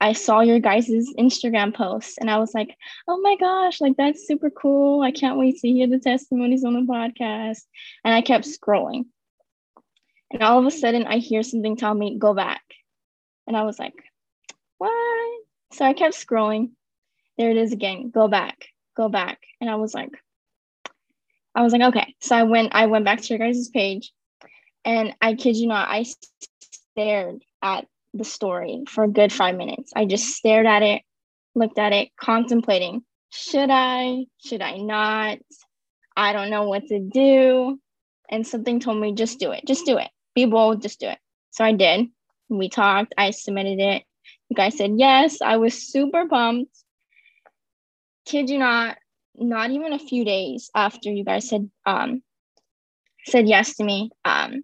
I 0.00 0.12
saw 0.12 0.40
your 0.40 0.60
guys' 0.60 1.14
Instagram 1.18 1.74
post 1.74 2.18
and 2.20 2.30
I 2.30 2.38
was 2.38 2.52
like, 2.52 2.76
oh 3.08 3.18
my 3.20 3.36
gosh, 3.40 3.80
like 3.80 3.96
that's 3.96 4.26
super 4.26 4.50
cool. 4.50 5.00
I 5.02 5.10
can't 5.10 5.38
wait 5.38 5.58
to 5.60 5.68
hear 5.68 5.86
the 5.86 5.98
testimonies 5.98 6.64
on 6.64 6.74
the 6.74 6.80
podcast. 6.80 7.62
And 8.04 8.12
I 8.12 8.20
kept 8.20 8.44
scrolling. 8.44 9.06
And 10.32 10.42
all 10.42 10.58
of 10.58 10.66
a 10.66 10.70
sudden, 10.70 11.06
I 11.06 11.18
hear 11.18 11.42
something 11.42 11.76
tell 11.76 11.94
me, 11.94 12.18
go 12.18 12.34
back. 12.34 12.62
And 13.46 13.56
I 13.56 13.62
was 13.62 13.78
like, 13.78 13.94
what? 14.78 15.25
So 15.76 15.84
I 15.84 15.92
kept 15.92 16.14
scrolling. 16.14 16.70
There 17.36 17.50
it 17.50 17.58
is 17.58 17.70
again. 17.70 18.08
Go 18.08 18.28
back, 18.28 18.64
go 18.96 19.10
back. 19.10 19.40
And 19.60 19.68
I 19.68 19.74
was 19.74 19.92
like, 19.92 20.10
I 21.54 21.60
was 21.60 21.74
like, 21.74 21.82
okay. 21.82 22.14
So 22.22 22.34
I 22.34 22.44
went, 22.44 22.74
I 22.74 22.86
went 22.86 23.04
back 23.04 23.20
to 23.20 23.28
your 23.28 23.38
guys' 23.38 23.68
page 23.68 24.10
and 24.86 25.14
I 25.20 25.34
kid 25.34 25.54
you 25.54 25.66
not, 25.66 25.90
I 25.90 26.06
stared 26.92 27.42
at 27.60 27.86
the 28.14 28.24
story 28.24 28.84
for 28.88 29.04
a 29.04 29.08
good 29.08 29.30
five 29.30 29.54
minutes. 29.54 29.92
I 29.94 30.06
just 30.06 30.28
stared 30.28 30.64
at 30.64 30.82
it, 30.82 31.02
looked 31.54 31.78
at 31.78 31.92
it, 31.92 32.08
contemplating, 32.18 33.02
should 33.30 33.68
I, 33.70 34.24
should 34.42 34.62
I 34.62 34.78
not? 34.78 35.40
I 36.16 36.32
don't 36.32 36.48
know 36.48 36.68
what 36.68 36.86
to 36.86 37.00
do. 37.00 37.78
And 38.30 38.46
something 38.46 38.80
told 38.80 38.98
me, 38.98 39.12
just 39.12 39.38
do 39.38 39.52
it, 39.52 39.66
just 39.66 39.84
do 39.84 39.98
it. 39.98 40.08
Be 40.34 40.46
bold, 40.46 40.80
just 40.80 41.00
do 41.00 41.08
it. 41.08 41.18
So 41.50 41.66
I 41.66 41.72
did. 41.72 42.06
We 42.48 42.70
talked, 42.70 43.12
I 43.18 43.32
submitted 43.32 43.78
it. 43.78 44.04
You 44.48 44.56
guys 44.56 44.76
said 44.76 44.92
yes. 44.96 45.40
I 45.42 45.56
was 45.56 45.74
super 45.74 46.26
pumped. 46.28 46.76
Kid 48.26 48.50
you 48.50 48.58
not, 48.58 48.98
not 49.36 49.70
even 49.70 49.92
a 49.92 49.98
few 49.98 50.24
days 50.24 50.70
after 50.74 51.10
you 51.12 51.24
guys 51.24 51.48
said 51.48 51.70
um 51.84 52.22
said 53.26 53.48
yes 53.48 53.76
to 53.76 53.84
me, 53.84 54.10
um, 54.24 54.62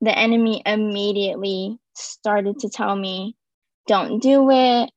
the 0.00 0.16
enemy 0.16 0.62
immediately 0.64 1.78
started 1.94 2.58
to 2.60 2.70
tell 2.70 2.96
me, 2.96 3.36
don't 3.86 4.20
do 4.22 4.50
it. 4.50 4.90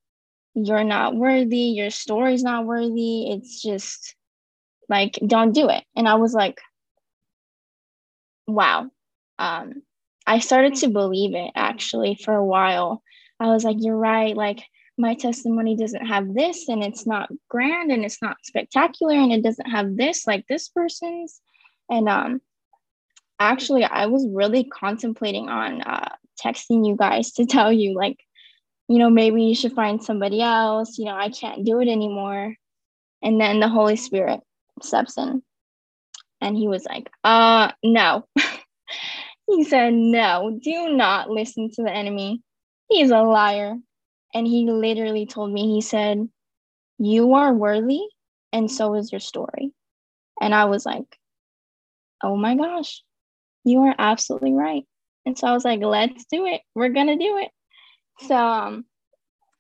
you're 0.54 0.84
not 0.84 1.16
worthy, 1.16 1.58
your 1.58 1.90
story's 1.90 2.44
not 2.44 2.66
worthy. 2.66 3.32
It's 3.32 3.62
just 3.62 4.16
like, 4.90 5.20
don't 5.26 5.54
do 5.54 5.70
it. 5.70 5.84
And 5.96 6.08
I 6.08 6.16
was 6.16 6.34
like, 6.34 6.60
wow. 8.48 8.90
Um, 9.40 9.82
I 10.28 10.40
started 10.40 10.76
to 10.76 10.90
believe 10.90 11.36
it 11.36 11.52
actually 11.56 12.16
for 12.16 12.34
a 12.36 12.46
while. 12.46 13.02
I 13.42 13.48
was 13.48 13.64
like, 13.64 13.78
you're 13.80 13.98
right. 13.98 14.36
Like, 14.36 14.64
my 14.98 15.16
testimony 15.16 15.76
doesn't 15.76 16.06
have 16.06 16.34
this, 16.34 16.70
and 16.70 16.84
it's 16.84 17.08
not 17.08 17.30
grand, 17.50 17.92
and 17.92 18.06
it's 18.06 18.22
not 18.22 18.38
spectacular, 18.44 19.16
and 19.16 19.34
it 19.34 19.44
doesn't 19.44 19.70
have 19.70 19.98
this 19.98 20.28
like 20.28 20.46
this 20.48 20.70
person's. 20.70 21.42
And 21.90 22.08
um, 22.08 22.42
actually, 23.40 23.84
I 23.84 24.06
was 24.06 24.28
really 24.32 24.64
contemplating 24.66 25.50
on 25.50 25.82
uh, 25.82 26.10
texting 26.42 26.88
you 26.88 26.96
guys 26.96 27.32
to 27.34 27.46
tell 27.48 27.74
you, 27.74 27.96
like, 27.96 28.18
you 28.88 29.00
know, 29.00 29.10
maybe 29.10 29.44
you 29.44 29.56
should 29.56 29.74
find 29.74 30.04
somebody 30.04 30.42
else. 30.42 30.98
You 30.98 31.06
know, 31.06 31.16
I 31.16 31.30
can't 31.30 31.66
do 31.66 31.80
it 31.82 31.88
anymore. 31.88 32.56
And 33.24 33.40
then 33.40 33.60
the 33.60 33.70
Holy 33.70 33.96
Spirit 33.96 34.42
steps 34.82 35.18
in 35.18 35.42
and 36.42 36.58
he 36.58 36.68
was 36.68 36.86
like, 36.86 37.10
uh, 37.24 37.72
no. 37.84 38.28
he 39.48 39.64
said, 39.64 39.94
no, 39.94 40.60
do 40.62 40.94
not 40.94 41.30
listen 41.30 41.70
to 41.72 41.84
the 41.84 41.92
enemy. 41.92 42.42
He's 42.92 43.10
a 43.10 43.22
liar. 43.22 43.76
And 44.34 44.46
he 44.46 44.70
literally 44.70 45.26
told 45.26 45.52
me, 45.52 45.74
he 45.74 45.82
said, 45.82 46.28
you 46.98 47.34
are 47.34 47.54
worthy 47.54 48.02
and 48.54 48.70
so 48.70 48.94
is 48.96 49.12
your 49.12 49.20
story. 49.20 49.72
And 50.40 50.54
I 50.54 50.66
was 50.66 50.86
like, 50.86 51.18
oh 52.24 52.36
my 52.36 52.56
gosh, 52.56 53.02
you 53.64 53.80
are 53.82 53.96
absolutely 53.98 54.54
right. 54.54 54.84
And 55.26 55.38
so 55.38 55.48
I 55.48 55.54
was 55.54 55.66
like, 55.66 55.82
let's 55.82 56.26
do 56.32 56.46
it. 56.46 56.62
We're 56.76 56.90
going 56.90 57.08
to 57.08 57.16
do 57.16 57.38
it. 57.38 57.50
So 58.28 58.36
um, 58.36 58.86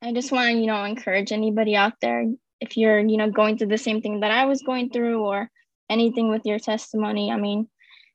I 0.01 0.13
just 0.13 0.31
want 0.31 0.51
to, 0.51 0.59
you 0.59 0.67
know, 0.67 0.83
encourage 0.83 1.31
anybody 1.31 1.75
out 1.75 1.93
there 2.01 2.25
if 2.59 2.77
you're, 2.77 2.99
you 2.99 3.17
know, 3.17 3.29
going 3.29 3.57
through 3.57 3.67
the 3.67 3.77
same 3.77 4.01
thing 4.01 4.19
that 4.19 4.31
I 4.31 4.45
was 4.45 4.61
going 4.61 4.89
through 4.89 5.23
or 5.23 5.49
anything 5.89 6.29
with 6.29 6.45
your 6.45 6.59
testimony. 6.59 7.31
I 7.31 7.37
mean, 7.37 7.67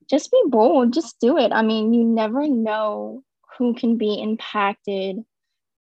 just 0.09 0.31
be 0.31 0.43
bold, 0.47 0.93
just 0.93 1.19
do 1.21 1.37
it. 1.37 1.53
I 1.53 1.63
mean, 1.63 1.93
you 1.93 2.05
never 2.05 2.47
know 2.47 3.23
who 3.59 3.75
can 3.75 3.97
be 3.97 4.21
impacted 4.21 5.25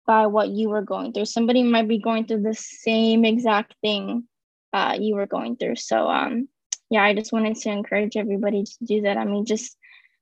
by 0.06 0.26
what 0.26 0.48
you 0.48 0.68
were 0.68 0.82
going 0.82 1.12
through. 1.12 1.24
Somebody 1.24 1.62
might 1.62 1.88
be 1.88 1.98
going 1.98 2.26
through 2.26 2.42
the 2.42 2.54
same 2.54 3.24
exact 3.24 3.74
thing 3.80 4.24
uh, 4.72 4.96
you 5.00 5.14
were 5.14 5.26
going 5.26 5.56
through. 5.56 5.76
So, 5.76 6.08
um, 6.08 6.48
yeah, 6.90 7.02
I 7.02 7.14
just 7.14 7.32
wanted 7.32 7.56
to 7.56 7.70
encourage 7.70 8.16
everybody 8.16 8.64
to 8.64 8.84
do 8.84 9.02
that. 9.02 9.16
I 9.16 9.24
mean, 9.24 9.46
just 9.46 9.76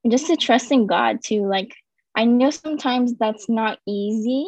just 0.08 0.26
to 0.26 0.36
trust 0.36 0.72
in 0.72 0.86
God 0.86 1.18
too. 1.22 1.46
Like 1.46 1.74
I 2.14 2.24
know 2.24 2.50
sometimes 2.50 3.14
that's 3.16 3.48
not 3.48 3.78
easy, 3.86 4.46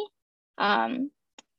um, 0.58 1.10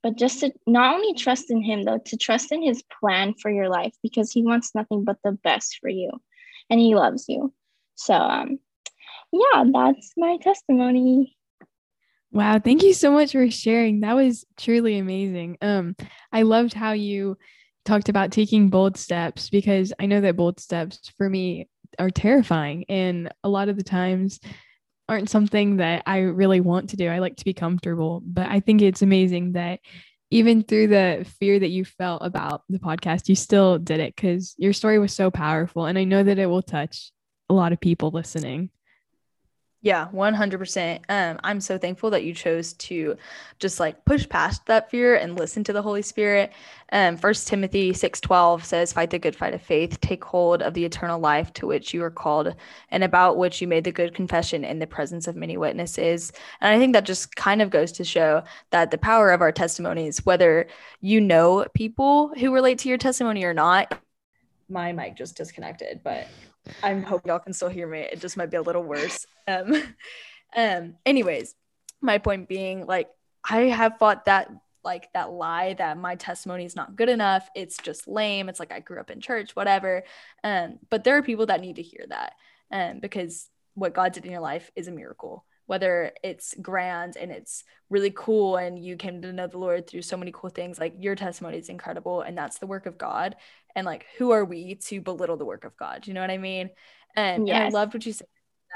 but 0.02 0.16
just 0.16 0.40
to 0.40 0.52
not 0.66 0.94
only 0.94 1.14
trust 1.14 1.50
in 1.50 1.62
Him 1.62 1.84
though, 1.84 1.98
to 2.06 2.16
trust 2.16 2.52
in 2.52 2.62
His 2.62 2.82
plan 3.00 3.34
for 3.34 3.50
your 3.50 3.68
life 3.68 3.94
because 4.02 4.32
He 4.32 4.42
wants 4.42 4.74
nothing 4.74 5.04
but 5.04 5.18
the 5.24 5.32
best 5.32 5.78
for 5.80 5.88
you, 5.88 6.10
and 6.70 6.80
He 6.80 6.94
loves 6.94 7.26
you. 7.28 7.52
So, 7.94 8.14
um, 8.14 8.58
yeah, 9.32 9.64
that's 9.72 10.12
my 10.16 10.38
testimony. 10.40 11.35
Wow, 12.36 12.58
thank 12.58 12.82
you 12.82 12.92
so 12.92 13.12
much 13.12 13.32
for 13.32 13.50
sharing. 13.50 14.00
That 14.00 14.14
was 14.14 14.44
truly 14.58 14.98
amazing. 14.98 15.56
Um, 15.62 15.96
I 16.30 16.42
loved 16.42 16.74
how 16.74 16.92
you 16.92 17.38
talked 17.86 18.10
about 18.10 18.30
taking 18.30 18.68
bold 18.68 18.98
steps 18.98 19.48
because 19.48 19.94
I 19.98 20.04
know 20.04 20.20
that 20.20 20.36
bold 20.36 20.60
steps 20.60 21.10
for 21.16 21.30
me 21.30 21.66
are 21.98 22.10
terrifying 22.10 22.84
and 22.90 23.32
a 23.42 23.48
lot 23.48 23.70
of 23.70 23.78
the 23.78 23.82
times 23.82 24.38
aren't 25.08 25.30
something 25.30 25.78
that 25.78 26.02
I 26.04 26.18
really 26.18 26.60
want 26.60 26.90
to 26.90 26.98
do. 26.98 27.08
I 27.08 27.20
like 27.20 27.36
to 27.36 27.44
be 27.46 27.54
comfortable, 27.54 28.20
but 28.22 28.48
I 28.50 28.60
think 28.60 28.82
it's 28.82 29.00
amazing 29.00 29.52
that 29.52 29.80
even 30.30 30.62
through 30.62 30.88
the 30.88 31.26
fear 31.40 31.58
that 31.58 31.70
you 31.70 31.86
felt 31.86 32.20
about 32.22 32.64
the 32.68 32.78
podcast, 32.78 33.30
you 33.30 33.34
still 33.34 33.78
did 33.78 33.98
it 33.98 34.14
because 34.14 34.54
your 34.58 34.74
story 34.74 34.98
was 34.98 35.14
so 35.14 35.30
powerful. 35.30 35.86
And 35.86 35.96
I 35.98 36.04
know 36.04 36.22
that 36.22 36.38
it 36.38 36.50
will 36.50 36.60
touch 36.60 37.12
a 37.48 37.54
lot 37.54 37.72
of 37.72 37.80
people 37.80 38.10
listening. 38.10 38.68
Yeah, 39.82 40.08
100%. 40.12 41.00
Um, 41.08 41.38
I'm 41.44 41.60
so 41.60 41.78
thankful 41.78 42.10
that 42.10 42.24
you 42.24 42.34
chose 42.34 42.72
to 42.72 43.16
just 43.58 43.78
like 43.78 44.04
push 44.04 44.28
past 44.28 44.66
that 44.66 44.90
fear 44.90 45.16
and 45.16 45.38
listen 45.38 45.62
to 45.64 45.72
the 45.72 45.82
Holy 45.82 46.02
Spirit. 46.02 46.52
Um, 46.92 47.16
First 47.16 47.46
Timothy 47.46 47.92
6:12 47.92 48.64
says, 48.64 48.92
"Fight 48.92 49.10
the 49.10 49.18
good 49.18 49.36
fight 49.36 49.54
of 49.54 49.60
faith, 49.60 50.00
take 50.00 50.24
hold 50.24 50.62
of 50.62 50.74
the 50.74 50.84
eternal 50.84 51.20
life 51.20 51.52
to 51.54 51.66
which 51.66 51.92
you 51.92 52.02
are 52.02 52.10
called, 52.10 52.56
and 52.90 53.04
about 53.04 53.36
which 53.36 53.60
you 53.60 53.68
made 53.68 53.84
the 53.84 53.92
good 53.92 54.14
confession 54.14 54.64
in 54.64 54.78
the 54.78 54.86
presence 54.86 55.28
of 55.28 55.36
many 55.36 55.56
witnesses." 55.56 56.32
And 56.60 56.74
I 56.74 56.78
think 56.78 56.94
that 56.94 57.04
just 57.04 57.36
kind 57.36 57.60
of 57.60 57.70
goes 57.70 57.92
to 57.92 58.04
show 58.04 58.42
that 58.70 58.90
the 58.90 58.98
power 58.98 59.30
of 59.30 59.42
our 59.42 59.52
testimonies, 59.52 60.24
whether 60.24 60.66
you 61.00 61.20
know 61.20 61.66
people 61.74 62.32
who 62.38 62.52
relate 62.52 62.78
to 62.80 62.88
your 62.88 62.98
testimony 62.98 63.44
or 63.44 63.54
not. 63.54 64.00
My 64.68 64.90
mic 64.92 65.16
just 65.16 65.36
disconnected, 65.36 66.00
but 66.02 66.26
I'm 66.82 67.02
hoping 67.02 67.30
y'all 67.30 67.38
can 67.38 67.52
still 67.52 67.68
hear 67.68 67.86
me. 67.86 68.00
It 68.00 68.20
just 68.20 68.36
might 68.36 68.50
be 68.50 68.56
a 68.56 68.62
little 68.62 68.82
worse. 68.82 69.26
Um, 69.48 69.80
um, 70.56 70.94
anyways, 71.06 71.54
my 72.00 72.18
point 72.18 72.48
being, 72.48 72.84
like, 72.84 73.08
I 73.48 73.66
have 73.66 73.96
fought 73.98 74.24
that 74.24 74.50
like 74.86 75.12
that 75.12 75.32
lie 75.32 75.74
that 75.74 75.98
my 75.98 76.14
testimony 76.14 76.64
is 76.64 76.76
not 76.76 76.96
good 76.96 77.08
enough. 77.08 77.50
It's 77.54 77.76
just 77.76 78.08
lame. 78.08 78.48
It's 78.48 78.60
like 78.60 78.72
I 78.72 78.80
grew 78.80 79.00
up 79.00 79.10
in 79.10 79.20
church, 79.20 79.54
whatever. 79.54 80.04
Um, 80.44 80.78
but 80.88 81.04
there 81.04 81.16
are 81.16 81.22
people 81.22 81.46
that 81.46 81.60
need 81.60 81.76
to 81.76 81.82
hear 81.82 82.06
that. 82.08 82.34
Um, 82.70 83.00
because 83.00 83.50
what 83.74 83.94
God 83.94 84.12
did 84.12 84.24
in 84.24 84.32
your 84.32 84.40
life 84.40 84.70
is 84.76 84.88
a 84.88 84.92
miracle. 84.92 85.44
Whether 85.66 86.12
it's 86.22 86.54
grand 86.62 87.16
and 87.16 87.32
it's 87.32 87.64
really 87.90 88.12
cool 88.14 88.56
and 88.56 88.78
you 88.78 88.96
came 88.96 89.20
to 89.22 89.32
know 89.32 89.48
the 89.48 89.58
Lord 89.58 89.88
through 89.88 90.02
so 90.02 90.16
many 90.16 90.30
cool 90.32 90.50
things, 90.50 90.78
like 90.78 90.94
your 90.98 91.16
testimony 91.16 91.58
is 91.58 91.68
incredible 91.68 92.20
and 92.20 92.38
that's 92.38 92.58
the 92.58 92.68
work 92.68 92.86
of 92.86 92.96
God 92.96 93.34
and 93.76 93.86
like 93.86 94.06
who 94.18 94.32
are 94.32 94.44
we 94.44 94.74
to 94.74 95.00
belittle 95.00 95.36
the 95.36 95.44
work 95.44 95.64
of 95.64 95.76
god? 95.76 96.08
You 96.08 96.14
know 96.14 96.20
what 96.20 96.30
i 96.30 96.38
mean? 96.38 96.70
And, 97.14 97.46
yes. 97.46 97.56
and 97.56 97.64
i 97.64 97.68
loved 97.68 97.94
what 97.94 98.04
you 98.04 98.12
said 98.12 98.26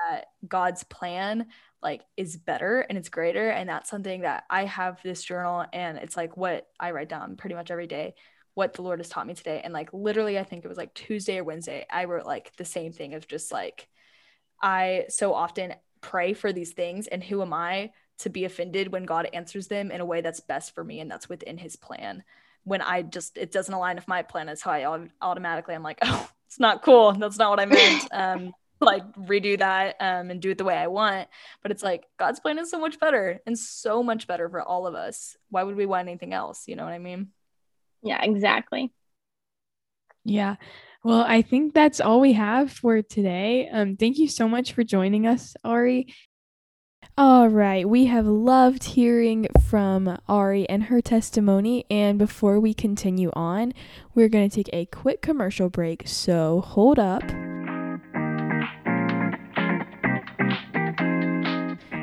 that 0.08 0.26
god's 0.46 0.84
plan 0.84 1.46
like 1.82 2.02
is 2.16 2.36
better 2.36 2.80
and 2.80 2.98
it's 2.98 3.08
greater 3.08 3.50
and 3.50 3.68
that's 3.68 3.90
something 3.90 4.22
that 4.22 4.44
i 4.50 4.64
have 4.64 5.00
this 5.02 5.22
journal 5.22 5.64
and 5.72 5.98
it's 5.98 6.16
like 6.16 6.36
what 6.36 6.66
i 6.78 6.90
write 6.90 7.08
down 7.08 7.36
pretty 7.36 7.54
much 7.54 7.70
every 7.70 7.86
day 7.86 8.14
what 8.54 8.74
the 8.74 8.82
lord 8.82 8.98
has 8.98 9.08
taught 9.08 9.26
me 9.26 9.34
today 9.34 9.60
and 9.62 9.72
like 9.72 9.92
literally 9.92 10.38
i 10.38 10.44
think 10.44 10.64
it 10.64 10.68
was 10.68 10.78
like 10.78 10.94
tuesday 10.94 11.38
or 11.38 11.44
wednesday 11.44 11.86
i 11.90 12.04
wrote 12.04 12.26
like 12.26 12.54
the 12.56 12.64
same 12.64 12.92
thing 12.92 13.14
of 13.14 13.26
just 13.26 13.52
like 13.52 13.88
i 14.62 15.04
so 15.08 15.34
often 15.34 15.74
pray 16.00 16.32
for 16.32 16.52
these 16.52 16.72
things 16.72 17.06
and 17.06 17.22
who 17.24 17.42
am 17.42 17.52
i 17.52 17.90
to 18.18 18.28
be 18.28 18.44
offended 18.44 18.92
when 18.92 19.04
god 19.04 19.28
answers 19.32 19.68
them 19.68 19.90
in 19.90 20.00
a 20.00 20.06
way 20.06 20.20
that's 20.20 20.40
best 20.40 20.74
for 20.74 20.84
me 20.84 21.00
and 21.00 21.10
that's 21.10 21.28
within 21.28 21.56
his 21.56 21.76
plan 21.76 22.22
when 22.70 22.80
I 22.80 23.02
just 23.02 23.36
it 23.36 23.50
doesn't 23.50 23.74
align 23.74 23.96
with 23.96 24.06
my 24.06 24.22
plan. 24.22 24.48
It's 24.48 24.62
how 24.62 24.70
I 24.70 25.08
automatically 25.20 25.74
I'm 25.74 25.82
like, 25.82 25.98
oh, 26.02 26.30
it's 26.46 26.60
not 26.60 26.82
cool. 26.82 27.12
That's 27.12 27.36
not 27.36 27.50
what 27.50 27.60
I 27.60 27.66
meant. 27.66 28.08
Um, 28.12 28.52
like 28.82 29.04
redo 29.12 29.58
that 29.58 29.96
um, 30.00 30.30
and 30.30 30.40
do 30.40 30.52
it 30.52 30.56
the 30.56 30.64
way 30.64 30.74
I 30.74 30.86
want. 30.86 31.28
But 31.62 31.70
it's 31.70 31.82
like 31.82 32.04
God's 32.18 32.40
plan 32.40 32.58
is 32.58 32.70
so 32.70 32.80
much 32.80 32.98
better 32.98 33.38
and 33.44 33.58
so 33.58 34.02
much 34.02 34.26
better 34.26 34.48
for 34.48 34.62
all 34.62 34.86
of 34.86 34.94
us. 34.94 35.36
Why 35.50 35.64
would 35.64 35.76
we 35.76 35.84
want 35.84 36.08
anything 36.08 36.32
else? 36.32 36.66
You 36.66 36.76
know 36.76 36.84
what 36.84 36.94
I 36.94 36.98
mean? 36.98 37.28
Yeah, 38.02 38.22
exactly. 38.22 38.90
Yeah. 40.24 40.56
Well, 41.04 41.20
I 41.20 41.42
think 41.42 41.74
that's 41.74 42.00
all 42.00 42.20
we 42.20 42.32
have 42.34 42.72
for 42.72 43.02
today. 43.02 43.68
Um, 43.70 43.96
thank 43.96 44.16
you 44.16 44.28
so 44.28 44.48
much 44.48 44.72
for 44.72 44.82
joining 44.82 45.26
us, 45.26 45.56
Ari. 45.62 46.06
All 47.22 47.50
right, 47.50 47.86
we 47.86 48.06
have 48.06 48.24
loved 48.24 48.82
hearing 48.82 49.46
from 49.68 50.18
Ari 50.26 50.66
and 50.70 50.84
her 50.84 51.02
testimony. 51.02 51.84
And 51.90 52.18
before 52.18 52.58
we 52.58 52.72
continue 52.72 53.30
on, 53.34 53.74
we're 54.14 54.30
going 54.30 54.48
to 54.48 54.56
take 54.56 54.70
a 54.72 54.86
quick 54.86 55.20
commercial 55.20 55.68
break. 55.68 56.04
So 56.06 56.62
hold 56.62 56.98
up. 56.98 57.22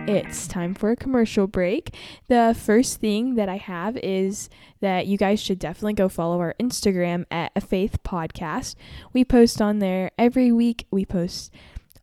It's 0.08 0.48
time 0.48 0.76
for 0.76 0.92
a 0.92 0.96
commercial 0.96 1.48
break. 1.48 1.96
The 2.28 2.56
first 2.56 3.00
thing 3.00 3.34
that 3.34 3.50
I 3.50 3.58
have 3.58 3.98
is 3.98 4.52
that 4.82 5.08
you 5.08 5.18
guys 5.18 5.42
should 5.42 5.58
definitely 5.58 5.94
go 5.94 6.10
follow 6.10 6.40
our 6.40 6.54
Instagram 6.60 7.26
at 7.32 7.52
a 7.56 7.62
faith 7.62 8.04
podcast. 8.04 8.76
We 9.14 9.26
post 9.26 9.64
on 9.64 9.80
there 9.80 10.12
every 10.20 10.52
week. 10.52 10.86
We 10.92 11.06
post 11.06 11.52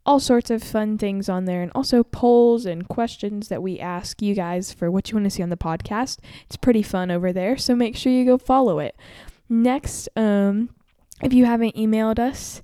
all 0.07 0.21
sorts 0.21 0.51
of 0.51 0.63
fun 0.63 0.99
things 0.99 1.29
on 1.29 1.47
there 1.47 1.63
and 1.63 1.73
also 1.75 2.03
polls 2.03 2.67
and 2.67 2.89
questions 2.89 3.49
that 3.49 3.63
we 3.63 3.79
ask 3.79 4.21
you 4.21 4.35
guys 4.35 4.73
for 4.73 4.91
what 4.91 5.11
you 5.11 5.17
want 5.17 5.25
to 5.25 5.31
see 5.31 5.43
on 5.43 5.49
the 5.49 5.57
podcast. 5.57 6.19
It's 6.47 6.57
pretty 6.57 6.83
fun 6.83 7.11
over 7.11 7.33
there, 7.33 7.57
so 7.57 7.75
make 7.75 7.97
sure 7.97 8.13
you 8.13 8.25
go 8.25 8.37
follow 8.37 8.79
it. 8.79 8.97
Next, 9.49 10.09
um, 10.17 10.71
if 11.23 11.33
you 11.33 11.47
haven't 11.47 11.77
emailed 11.77 12.19
us 12.19 12.63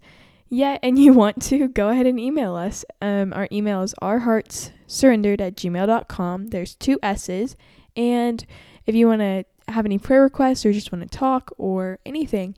yet 0.49 0.81
and 0.83 0.99
you 0.99 1.13
want 1.15 1.41
to, 1.45 1.69
go 1.69 1.89
ahead 1.89 2.07
and 2.07 2.21
email 2.21 2.57
us. 2.57 2.85
Um, 3.01 3.33
our 3.33 3.49
email 3.51 3.83
is 3.83 3.95
ourheartssurrendered 4.03 5.41
at 5.41 5.57
gmail.com. 5.57 6.49
There's 6.49 6.75
two 6.75 6.99
S's. 7.03 7.57
And 7.97 8.45
if 8.87 8.95
you 8.95 9.07
want 9.07 9.21
to 9.21 9.45
have 9.69 9.87
any 9.87 9.99
prayer 9.99 10.23
requests 10.23 10.67
or 10.67 10.73
just 10.73 10.93
want 10.93 11.11
to 11.11 11.19
talk 11.19 11.53
or 11.57 11.99
anything, 12.05 12.55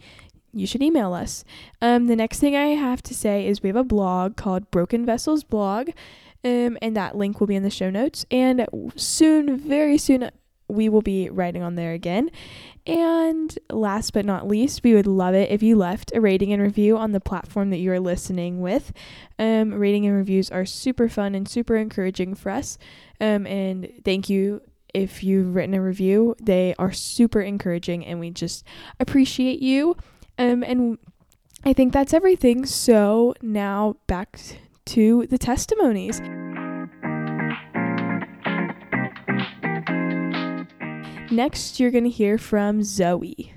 you 0.53 0.67
should 0.67 0.83
email 0.83 1.13
us. 1.15 1.45
Um, 1.81 2.07
the 2.07 2.17
next 2.17 2.39
thing 2.39 2.55
I 2.57 2.69
have 2.69 3.03
to 3.05 3.15
say 3.15 3.47
is 3.47 3.63
we 3.63 3.69
have 3.69 3.77
a 3.77 3.85
blog 3.85 4.37
called 4.37 4.71
Broken 4.71 5.07
Vessels 5.07 5.45
Blog, 5.45 5.91
um, 6.45 6.77
and 6.83 6.97
that 6.97 7.17
link 7.17 7.41
will 7.41 7.47
be 7.47 7.57
in 7.57 7.63
the 7.63 7.71
show 7.71 7.91
notes. 7.91 8.27
And 8.31 8.67
soon, 8.97 9.57
very 9.57 9.99
soon, 9.99 10.31
we 10.69 10.89
will 10.89 11.03
be 11.03 11.29
writing 11.29 11.63
on 11.63 11.75
there 11.75 11.93
again. 11.93 12.31
And 12.87 13.57
last 13.71 14.13
but 14.13 14.25
not 14.25 14.49
least, 14.49 14.83
we 14.83 14.95
would 14.95 15.07
love 15.07 15.35
it 15.35 15.51
if 15.51 15.63
you 15.63 15.77
left 15.77 16.13
a 16.15 16.21
rating 16.21 16.53
and 16.53 16.63
review 16.63 16.97
on 16.97 17.13
the 17.13 17.21
platform 17.21 17.71
that 17.71 17.77
you 17.77 17.93
are 17.93 18.01
listening 18.01 18.61
with. 18.61 18.93
Um, 19.39 19.75
rating 19.75 20.07
and 20.07 20.17
reviews 20.17 20.51
are 20.51 20.67
super 20.67 21.09
fun 21.09 21.35
and 21.35 21.49
super 21.49 21.77
encouraging 21.77 22.35
for 22.35 22.51
us. 22.51 22.79
Um, 23.21 23.47
and 23.47 23.93
thank 24.05 24.29
you 24.29 24.63
if 24.95 25.23
you've 25.23 25.55
written 25.55 25.75
a 25.75 25.83
review. 25.83 26.35
They 26.43 26.75
are 26.79 26.93
super 26.93 27.41
encouraging, 27.41 28.05
and 28.05 28.19
we 28.19 28.31
just 28.31 28.65
appreciate 28.99 29.61
you. 29.61 29.97
Um, 30.43 30.65
and 30.65 30.99
I 31.65 31.73
think 31.73 31.93
that's 31.93 32.13
everything. 32.13 32.67
So 32.67 33.33
now 33.43 33.95
back 34.09 34.41
to 34.87 35.29
the 35.29 35.39
testimonies. 35.39 36.21
Next, 41.31 41.79
you're 41.79 41.93
going 41.93 42.05
to 42.05 42.11
hear 42.11 42.39
from 42.39 42.83
Zoe. 42.83 43.55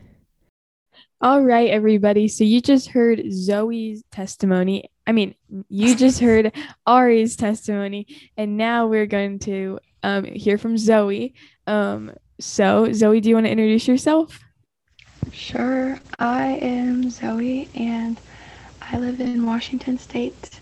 All 1.21 1.41
right, 1.41 1.71
everybody. 1.71 2.27
So 2.27 2.43
you 2.43 2.61
just 2.61 2.89
heard 2.89 3.23
Zoe's 3.31 4.03
testimony. 4.11 4.91
I 5.07 5.11
mean, 5.11 5.33
you 5.69 5.95
just 5.95 6.19
heard 6.27 6.55
Ari's 6.85 7.35
testimony, 7.35 8.05
and 8.37 8.57
now 8.57 8.85
we're 8.85 9.07
going 9.07 9.39
to 9.39 9.79
um, 10.03 10.25
hear 10.25 10.59
from 10.59 10.77
Zoe. 10.77 11.33
Um, 11.65 12.11
so, 12.39 12.93
Zoe, 12.93 13.21
do 13.21 13.29
you 13.29 13.35
want 13.35 13.47
to 13.47 13.51
introduce 13.51 13.87
yourself? 13.87 14.44
Sure. 15.31 15.99
I 16.19 16.57
am 16.61 17.09
Zoe, 17.09 17.69
and 17.75 18.19
I 18.81 18.97
live 18.97 19.19
in 19.19 19.45
Washington 19.45 19.97
State, 19.97 20.59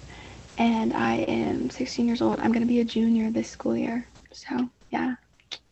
and 0.57 0.93
I 0.93 1.17
am 1.27 1.69
16 1.69 2.07
years 2.07 2.21
old. 2.21 2.39
I'm 2.39 2.51
going 2.51 2.61
to 2.61 2.67
be 2.67 2.79
a 2.79 2.85
junior 2.85 3.29
this 3.29 3.49
school 3.49 3.75
year. 3.77 4.07
So, 4.31 4.69
yeah. 4.91 5.15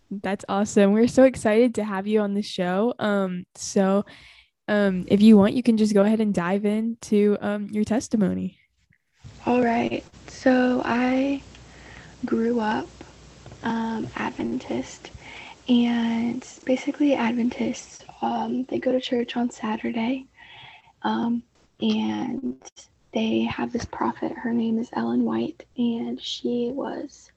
That's 0.09 0.43
awesome. 0.49 0.91
We're 0.91 1.07
so 1.07 1.23
excited 1.23 1.75
to 1.75 1.83
have 1.83 2.05
you 2.05 2.19
on 2.19 2.33
the 2.33 2.41
show. 2.41 2.93
Um, 2.99 3.45
so 3.55 4.03
um, 4.67 5.05
if 5.07 5.21
you 5.21 5.37
want, 5.37 5.53
you 5.53 5.63
can 5.63 5.77
just 5.77 5.93
go 5.93 6.01
ahead 6.01 6.19
and 6.19 6.33
dive 6.33 6.65
into 6.65 7.37
um, 7.41 7.67
your 7.71 7.85
testimony. 7.85 8.57
All 9.45 9.63
right. 9.63 10.03
So 10.27 10.81
I 10.83 11.41
grew 12.25 12.59
up 12.59 12.87
um, 13.63 14.07
Adventist, 14.15 15.11
and 15.71 16.45
basically 16.65 17.15
Adventists, 17.15 18.03
um, 18.21 18.65
they 18.65 18.77
go 18.77 18.91
to 18.91 18.99
church 18.99 19.37
on 19.37 19.49
Saturday, 19.49 20.27
um, 21.03 21.43
and 21.79 22.61
they 23.13 23.43
have 23.43 23.71
this 23.71 23.85
prophet. 23.85 24.33
Her 24.33 24.51
name 24.51 24.77
is 24.77 24.89
Ellen 24.91 25.23
White, 25.23 25.65
and 25.77 26.21
she 26.21 26.71
was 26.73 27.31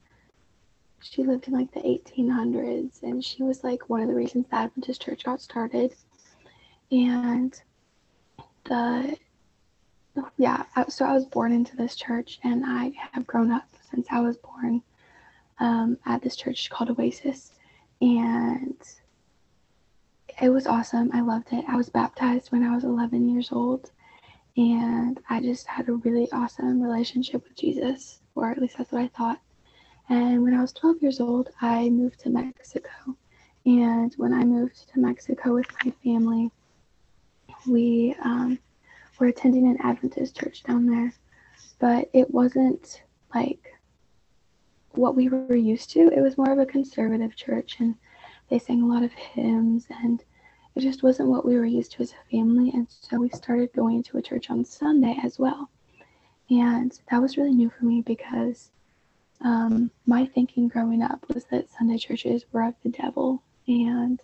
she 1.01 1.23
lived 1.23 1.47
in 1.47 1.55
like 1.55 1.71
the 1.73 1.81
1800s 1.81 3.03
and 3.03 3.23
she 3.23 3.43
was 3.43 3.63
like 3.63 3.91
one 3.91 4.01
of 4.01 4.09
the 4.09 4.15
reasons 4.15 4.47
the 4.49 4.57
Adventist 4.57 5.03
church 5.03 5.23
got 5.23 5.41
started. 5.41 5.95
And 6.91 7.61
the 8.65 9.17
yeah, 10.39 10.65
so 10.89 11.05
I 11.05 11.13
was 11.13 11.27
born 11.27 11.53
into 11.53 11.77
this 11.77 11.95
church 11.95 12.39
and 12.43 12.65
I 12.67 12.93
have 13.13 13.27
grown 13.27 13.53
up 13.53 13.69
since 13.91 14.07
I 14.11 14.21
was 14.21 14.39
born 14.39 14.83
um, 15.61 15.99
at 16.07 16.23
this 16.23 16.37
church 16.37 16.71
called 16.71 16.91
Oasis. 16.99 17.53
And 18.05 18.77
it 20.43 20.51
was 20.51 20.67
awesome. 20.67 21.11
I 21.15 21.23
loved 21.23 21.49
it. 21.53 21.65
I 21.67 21.75
was 21.77 21.89
baptized 21.89 22.53
when 22.53 22.63
I 22.63 22.75
was 22.75 22.85
11 22.85 23.31
years 23.31 23.51
old. 23.51 23.91
And 24.59 25.19
I 25.31 25.41
just 25.41 25.67
had 25.67 25.89
a 25.89 25.95
really 25.95 26.31
awesome 26.31 26.83
relationship 26.83 27.45
with 27.45 27.57
Jesus, 27.57 28.21
or 28.35 28.51
at 28.51 28.59
least 28.59 28.77
that's 28.77 28.93
what 28.93 29.01
I 29.01 29.09
thought. 29.09 29.41
And 30.11 30.43
when 30.43 30.53
I 30.53 30.61
was 30.61 30.75
12 30.75 31.01
years 31.01 31.19
old, 31.19 31.49
I 31.63 31.89
moved 31.89 32.21
to 32.21 32.29
Mexico. 32.29 32.91
And 33.65 34.13
when 34.19 34.35
I 34.35 34.45
moved 34.45 34.93
to 34.93 35.01
Mexico 35.01 35.55
with 35.55 35.67
my 35.83 35.91
family, 36.05 36.51
we 37.67 38.15
um, 38.23 38.59
were 39.19 39.29
attending 39.29 39.67
an 39.67 39.79
Adventist 39.83 40.37
church 40.39 40.63
down 40.63 40.85
there. 40.85 41.15
But 41.79 42.11
it 42.13 42.31
wasn't 42.31 43.03
like 43.35 43.74
what 44.97 45.17
we 45.17 45.29
were 45.29 45.57
used 45.57 45.91
to. 45.91 46.09
It 46.09 46.21
was 46.21 46.39
more 46.39 46.53
of 46.53 46.59
a 46.59 46.67
conservative 46.67 47.37
church, 47.37 47.77
and 47.81 47.95
they 48.49 48.59
sang 48.59 48.83
a 48.83 48.87
lot 48.87 49.03
of 49.03 49.13
hymns, 49.13 49.87
and 49.91 50.23
it 50.75 50.81
just 50.81 51.03
wasn't 51.03 51.29
what 51.29 51.45
we 51.45 51.57
were 51.57 51.65
used 51.65 51.93
to 51.93 52.03
as 52.03 52.13
a 52.13 52.31
family. 52.31 52.71
And 52.75 52.87
so 52.89 53.19
we 53.19 53.29
started 53.31 53.73
going 53.73 54.03
to 54.05 54.19
a 54.19 54.23
church 54.23 54.51
on 54.51 54.65
Sunday 54.65 55.17
as 55.23 55.39
well. 55.39 55.71
And 56.51 56.99
that 57.11 57.23
was 57.23 57.37
really 57.37 57.55
new 57.55 57.71
for 57.71 57.85
me 57.85 58.03
because 58.03 58.71
um, 59.41 59.91
my 60.07 60.27
thinking 60.27 60.69
growing 60.69 61.03
up 61.03 61.25
was 61.33 61.45
that 61.47 61.71
Sunday 61.71 61.97
churches 61.97 62.45
were 62.53 62.65
of 62.65 62.75
the 62.83 62.91
devil 62.91 63.43
and 63.67 64.21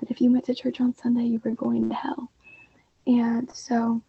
that 0.00 0.10
if 0.10 0.20
you 0.20 0.30
went 0.32 0.44
to 0.46 0.54
church 0.54 0.80
on 0.80 0.94
Sunday, 0.94 1.22
you 1.22 1.40
were 1.44 1.52
going 1.52 1.88
to 1.88 1.94
hell. 1.94 2.30
And 3.06 3.50
so 3.54 4.02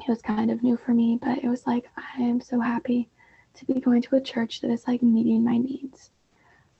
it 0.00 0.08
was 0.08 0.22
kind 0.22 0.50
of 0.50 0.62
new 0.62 0.76
for 0.76 0.94
me, 0.94 1.18
but 1.20 1.38
it 1.38 1.48
was 1.48 1.66
like, 1.66 1.88
I 1.96 2.22
am 2.22 2.40
so 2.40 2.60
happy 2.60 3.08
to 3.56 3.64
be 3.64 3.80
going 3.80 4.02
to 4.02 4.16
a 4.16 4.20
church 4.20 4.60
that 4.60 4.70
is 4.70 4.86
like 4.86 5.02
meeting 5.02 5.44
my 5.44 5.58
needs. 5.58 6.10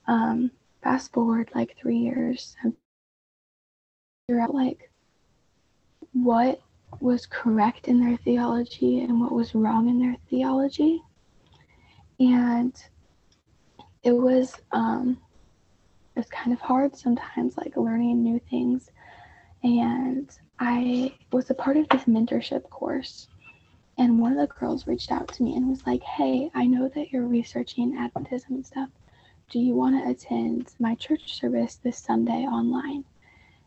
Um, 0.06 0.50
fast 0.82 1.12
forward 1.12 1.50
like 1.54 1.76
three 1.76 1.98
years 1.98 2.56
and 2.62 2.74
figure 4.28 4.40
out 4.40 4.54
like 4.54 4.90
what 6.12 6.60
was 7.00 7.26
correct 7.26 7.88
in 7.88 8.00
their 8.00 8.16
theology 8.18 9.00
and 9.00 9.20
what 9.20 9.32
was 9.32 9.54
wrong 9.54 9.88
in 9.88 9.98
their 9.98 10.16
theology. 10.30 11.02
And 12.20 12.74
it 14.06 14.12
was 14.12 14.54
um 14.70 15.18
it 16.14 16.20
was 16.20 16.28
kind 16.28 16.52
of 16.52 16.60
hard 16.60 16.96
sometimes 16.96 17.56
like 17.56 17.76
learning 17.76 18.22
new 18.22 18.40
things 18.48 18.88
and 19.64 20.30
i 20.60 21.12
was 21.32 21.50
a 21.50 21.54
part 21.54 21.76
of 21.76 21.88
this 21.88 22.04
mentorship 22.04 22.62
course 22.70 23.26
and 23.98 24.18
one 24.18 24.32
of 24.32 24.38
the 24.38 24.54
girls 24.54 24.86
reached 24.86 25.10
out 25.10 25.28
to 25.28 25.42
me 25.42 25.54
and 25.56 25.68
was 25.68 25.86
like 25.86 26.02
hey 26.02 26.50
i 26.54 26.66
know 26.66 26.88
that 26.88 27.10
you're 27.10 27.26
researching 27.26 27.96
adventism 27.96 28.50
and 28.50 28.66
stuff. 28.66 28.88
Do 29.50 29.58
you 29.60 29.74
want 29.74 30.02
to 30.02 30.10
attend 30.10 30.74
my 30.78 30.94
church 30.96 31.38
service 31.38 31.76
this 31.82 31.98
sunday 31.98 32.44
online? 32.46 33.04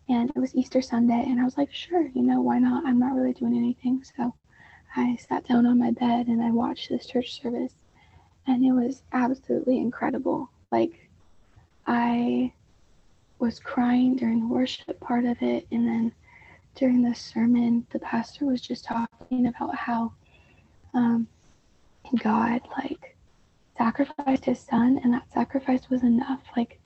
And 0.10 0.30
it 0.30 0.40
was 0.40 0.56
easter 0.56 0.82
sunday 0.82 1.24
and 1.28 1.40
i 1.40 1.44
was 1.44 1.58
like 1.58 1.74
sure 1.74 2.08
you 2.14 2.22
know 2.22 2.42
why 2.42 2.60
not? 2.60 2.86
I'm 2.86 3.00
not 3.00 3.16
really 3.16 3.34
doing 3.34 3.56
anything. 3.58 4.04
So 4.18 4.34
i 4.96 5.16
sat 5.18 5.48
down 5.48 5.66
on 5.66 5.78
my 5.80 5.92
bed 5.92 6.28
and 6.28 6.42
i 6.42 6.52
watched 6.52 6.90
this 6.90 7.06
church 7.06 7.42
service 7.42 7.74
and 8.50 8.66
it 8.66 8.72
was 8.72 9.04
absolutely 9.14 9.78
incredible. 9.78 10.50
Like, 10.72 11.10
I 11.86 12.54
was 13.38 13.60
crying 13.60 14.16
during 14.16 14.40
the 14.40 14.48
worship 14.48 15.00
part 15.00 15.26
of 15.26 15.38
it, 15.42 15.68
and 15.72 15.88
then 15.88 16.14
during 16.76 17.02
the 17.02 17.14
sermon, 17.14 17.86
the 17.92 18.00
pastor 18.00 18.46
was 18.46 18.62
just 18.62 18.86
talking 18.86 19.48
about 19.48 19.76
how 19.76 20.14
um, 20.94 21.28
God, 22.24 22.62
like, 22.78 23.16
sacrificed 23.78 24.46
his 24.46 24.60
son, 24.60 25.00
and 25.04 25.14
that 25.14 25.32
sacrifice 25.32 25.90
was 25.90 26.04
enough. 26.04 26.42
Like, 26.56 26.80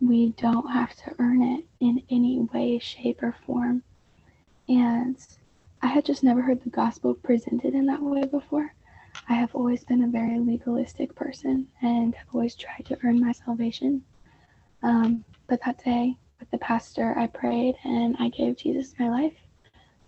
we 0.00 0.30
don't 0.32 0.70
have 0.70 0.94
to 0.96 1.14
earn 1.18 1.42
it 1.42 1.64
in 1.80 2.02
any 2.10 2.40
way, 2.52 2.78
shape, 2.78 3.22
or 3.22 3.34
form. 3.46 3.82
And 4.68 5.16
I 5.82 5.86
had 5.88 6.04
just 6.04 6.22
never 6.22 6.42
heard 6.42 6.62
the 6.62 6.70
gospel 6.70 7.14
presented 7.14 7.74
in 7.74 7.86
that 7.86 8.02
way 8.02 8.24
before. 8.24 8.74
I 9.28 9.34
have 9.34 9.54
always 9.54 9.84
been 9.84 10.04
a 10.04 10.08
very 10.08 10.38
legalistic 10.38 11.14
person 11.14 11.68
and 11.82 12.14
have 12.14 12.26
always 12.32 12.54
tried 12.54 12.84
to 12.86 12.98
earn 13.04 13.20
my 13.20 13.32
salvation. 13.32 14.04
Um, 14.82 15.24
but 15.48 15.60
that 15.64 15.82
day, 15.82 16.16
with 16.38 16.50
the 16.50 16.58
pastor, 16.58 17.18
I 17.18 17.26
prayed 17.26 17.74
and 17.84 18.16
I 18.18 18.28
gave 18.28 18.56
Jesus 18.56 18.94
my 18.98 19.08
life 19.08 19.34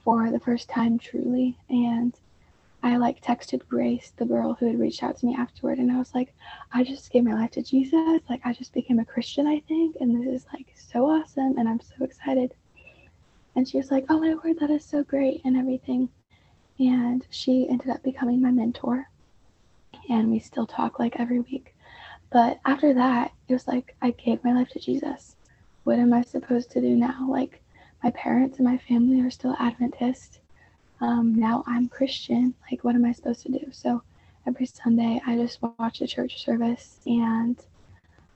for 0.05 0.31
the 0.31 0.41
first 0.41 0.69
time 0.69 0.99
truly. 0.99 1.59
And 1.69 2.15
I 2.83 2.97
like 2.97 3.23
texted 3.23 3.67
Grace, 3.69 4.13
the 4.17 4.25
girl 4.25 4.55
who 4.55 4.67
had 4.67 4.81
reached 4.81 5.03
out 5.03 5.19
to 5.19 5.27
me 5.27 5.35
afterward, 5.35 5.79
and 5.79 5.91
I 5.93 5.99
was 5.99 6.15
like, 6.15 6.35
I 6.73 6.83
just 6.85 7.11
gave 7.11 7.25
my 7.25 7.35
life 7.35 7.51
to 7.53 7.63
Jesus. 7.63 8.23
Like, 8.29 8.41
I 8.45 8.53
just 8.53 8.73
became 8.73 8.99
a 8.99 9.05
Christian, 9.05 9.47
I 9.47 9.61
think. 9.69 9.97
And 10.01 10.23
this 10.27 10.43
is 10.43 10.47
like 10.53 10.73
so 10.75 11.07
awesome. 11.07 11.59
And 11.59 11.69
I'm 11.69 11.81
so 11.81 12.05
excited. 12.05 12.55
And 13.57 13.69
she 13.69 13.77
was 13.77 13.91
like, 13.91 14.07
Oh 14.09 14.19
my 14.21 14.35
word, 14.35 14.59
that 14.61 14.71
is 14.71 14.85
so 14.85 15.03
great, 15.05 15.43
and 15.45 15.57
everything 15.57 16.09
and 16.81 17.27
she 17.31 17.69
ended 17.69 17.91
up 17.91 18.03
becoming 18.03 18.41
my 18.41 18.51
mentor 18.51 19.09
and 20.09 20.31
we 20.31 20.39
still 20.39 20.67
talk 20.67 20.99
like 20.99 21.21
every 21.21 21.41
week 21.41 21.75
but 22.31 22.59
after 22.65 22.95
that 22.95 23.33
it 23.49 23.53
was 23.53 23.69
like 23.69 23.95
i 24.01 24.11
gave 24.13 24.43
my 24.43 24.53
life 24.53 24.69
to 24.71 24.79
jesus 24.81 25.37
what 25.85 25.99
am 25.99 26.13
i 26.13 26.23
supposed 26.23 26.71
to 26.71 26.81
do 26.81 26.97
now 26.97 27.27
like 27.29 27.61
my 28.03 28.11
parents 28.13 28.59
and 28.59 28.67
my 28.67 28.79
family 28.79 29.21
are 29.21 29.31
still 29.31 29.55
adventist 29.59 30.41
um, 31.01 31.35
now 31.35 31.65
i'm 31.67 31.89
christian. 31.89 32.55
Like 32.71 32.85
what 32.85 32.95
am 32.95 33.05
i 33.05 33.13
supposed 33.13 33.43
to 33.43 33.53
do? 33.53 33.67
So 33.73 34.03
every 34.47 34.67
sunday 34.67 35.21
i 35.27 35.37
just 35.37 35.59
watch 35.63 36.01
a 36.01 36.07
church 36.07 36.43
service 36.45 36.99
and 37.07 37.59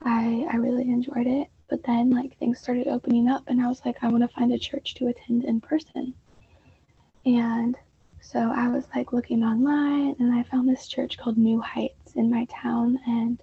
i 0.03 0.45
i 0.51 0.55
really 0.57 0.83
enjoyed 0.83 1.27
it. 1.27 1.47
But 1.69 1.83
then 1.83 2.11
like 2.11 2.37
things 2.37 2.59
started 2.59 2.87
opening 2.87 3.27
up 3.27 3.43
and 3.47 3.61
i 3.61 3.67
was 3.67 3.81
like 3.85 3.97
i 4.03 4.07
want 4.07 4.23
to 4.23 4.35
find 4.35 4.51
a 4.53 4.59
church 4.59 4.95
to 4.95 5.07
attend 5.07 5.43
in 5.45 5.61
person. 5.61 6.13
And 7.25 7.75
so 8.21 8.39
I 8.39 8.67
was 8.67 8.85
like 8.95 9.13
looking 9.13 9.43
online 9.43 10.15
and 10.19 10.33
I 10.33 10.43
found 10.43 10.67
this 10.67 10.87
church 10.87 11.17
called 11.17 11.37
New 11.37 11.59
Heights 11.61 12.13
in 12.15 12.29
my 12.29 12.45
town. 12.45 12.99
And 13.07 13.41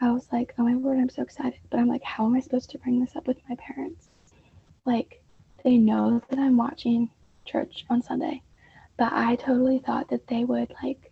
I 0.00 0.10
was 0.12 0.28
like, 0.32 0.54
oh 0.58 0.64
my 0.64 0.76
word, 0.76 0.98
I'm 0.98 1.08
so 1.08 1.22
excited. 1.22 1.60
But 1.70 1.80
I'm 1.80 1.88
like, 1.88 2.02
how 2.02 2.26
am 2.26 2.34
I 2.34 2.40
supposed 2.40 2.70
to 2.70 2.78
bring 2.78 3.00
this 3.00 3.16
up 3.16 3.26
with 3.26 3.38
my 3.48 3.56
parents? 3.56 4.08
Like, 4.84 5.22
they 5.62 5.76
know 5.76 6.22
that 6.28 6.38
I'm 6.38 6.56
watching 6.56 7.10
church 7.44 7.84
on 7.90 8.02
Sunday, 8.02 8.42
but 9.00 9.14
I 9.14 9.34
totally 9.36 9.78
thought 9.78 10.08
that 10.10 10.26
they 10.26 10.44
would 10.44 10.74
like 10.82 11.10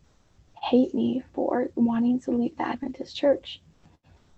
hate 0.62 0.94
me 0.94 1.22
for 1.32 1.70
wanting 1.74 2.20
to 2.20 2.32
leave 2.32 2.54
the 2.58 2.68
Adventist 2.68 3.16
church. 3.16 3.62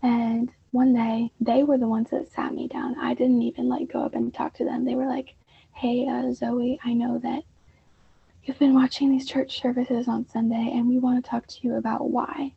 And 0.05 0.53
one 0.71 0.95
day, 0.95 1.33
they 1.41 1.65
were 1.65 1.77
the 1.77 1.89
ones 1.89 2.11
that 2.11 2.31
sat 2.31 2.55
me 2.55 2.69
down. 2.69 2.97
I 3.01 3.13
didn't 3.13 3.43
even 3.43 3.69
like 3.69 3.93
go 3.93 4.05
up 4.05 4.15
and 4.15 4.33
talk 4.33 4.55
to 4.55 4.65
them. 4.65 4.85
They 4.85 4.95
were 4.95 5.09
like, 5.09 5.35
hey, 5.73 6.07
uh, 6.07 6.33
Zoe, 6.33 6.79
I 6.85 6.93
know 6.93 7.19
that 7.19 7.43
you've 8.45 8.61
been 8.61 8.73
watching 8.73 9.11
these 9.11 9.27
church 9.27 9.61
services 9.61 10.07
on 10.07 10.29
Sunday, 10.29 10.71
and 10.73 10.89
we 10.89 11.01
want 11.01 11.25
to 11.25 11.29
talk 11.29 11.49
to 11.49 11.59
you 11.63 11.75
about 11.75 12.09
why. 12.09 12.53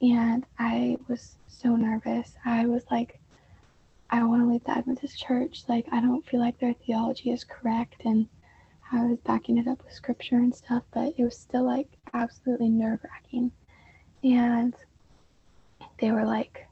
And 0.00 0.46
I 0.58 0.96
was 1.06 1.36
so 1.48 1.76
nervous. 1.76 2.32
I 2.46 2.64
was 2.64 2.84
like, 2.90 3.20
I 4.08 4.24
want 4.24 4.40
to 4.40 4.48
leave 4.48 4.64
the 4.64 4.70
Adventist 4.70 5.18
church. 5.18 5.64
Like, 5.68 5.84
I 5.92 6.00
don't 6.00 6.26
feel 6.26 6.40
like 6.40 6.58
their 6.58 6.72
theology 6.72 7.30
is 7.30 7.44
correct. 7.44 8.06
And 8.06 8.26
I 8.92 9.04
was 9.04 9.18
backing 9.18 9.58
it 9.58 9.68
up 9.68 9.82
with 9.84 9.92
scripture 9.92 10.36
and 10.36 10.54
stuff, 10.54 10.82
but 10.92 11.14
it 11.16 11.22
was 11.22 11.36
still 11.36 11.64
like 11.64 11.88
absolutely 12.12 12.68
nerve 12.68 13.00
wracking. 13.04 13.52
And 14.24 14.74
they 16.00 16.10
were 16.10 16.24
like, 16.24 16.66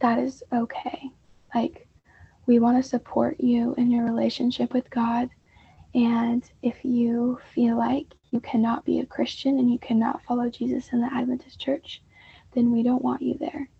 that 0.00 0.18
is 0.18 0.42
okay. 0.52 1.10
Like, 1.54 1.86
we 2.46 2.58
want 2.58 2.82
to 2.82 2.88
support 2.88 3.40
you 3.40 3.74
in 3.78 3.90
your 3.90 4.04
relationship 4.04 4.74
with 4.74 4.90
God. 4.90 5.30
And 5.94 6.44
if 6.62 6.84
you 6.84 7.38
feel 7.54 7.78
like 7.78 8.08
you 8.30 8.40
cannot 8.40 8.84
be 8.84 9.00
a 9.00 9.06
Christian 9.06 9.58
and 9.58 9.70
you 9.70 9.78
cannot 9.78 10.22
follow 10.24 10.50
Jesus 10.50 10.90
in 10.92 11.00
the 11.00 11.12
Adventist 11.12 11.58
church, 11.58 12.02
then 12.52 12.70
we 12.70 12.82
don't 12.82 13.02
want 13.02 13.22
you 13.22 13.38
there. 13.38 13.70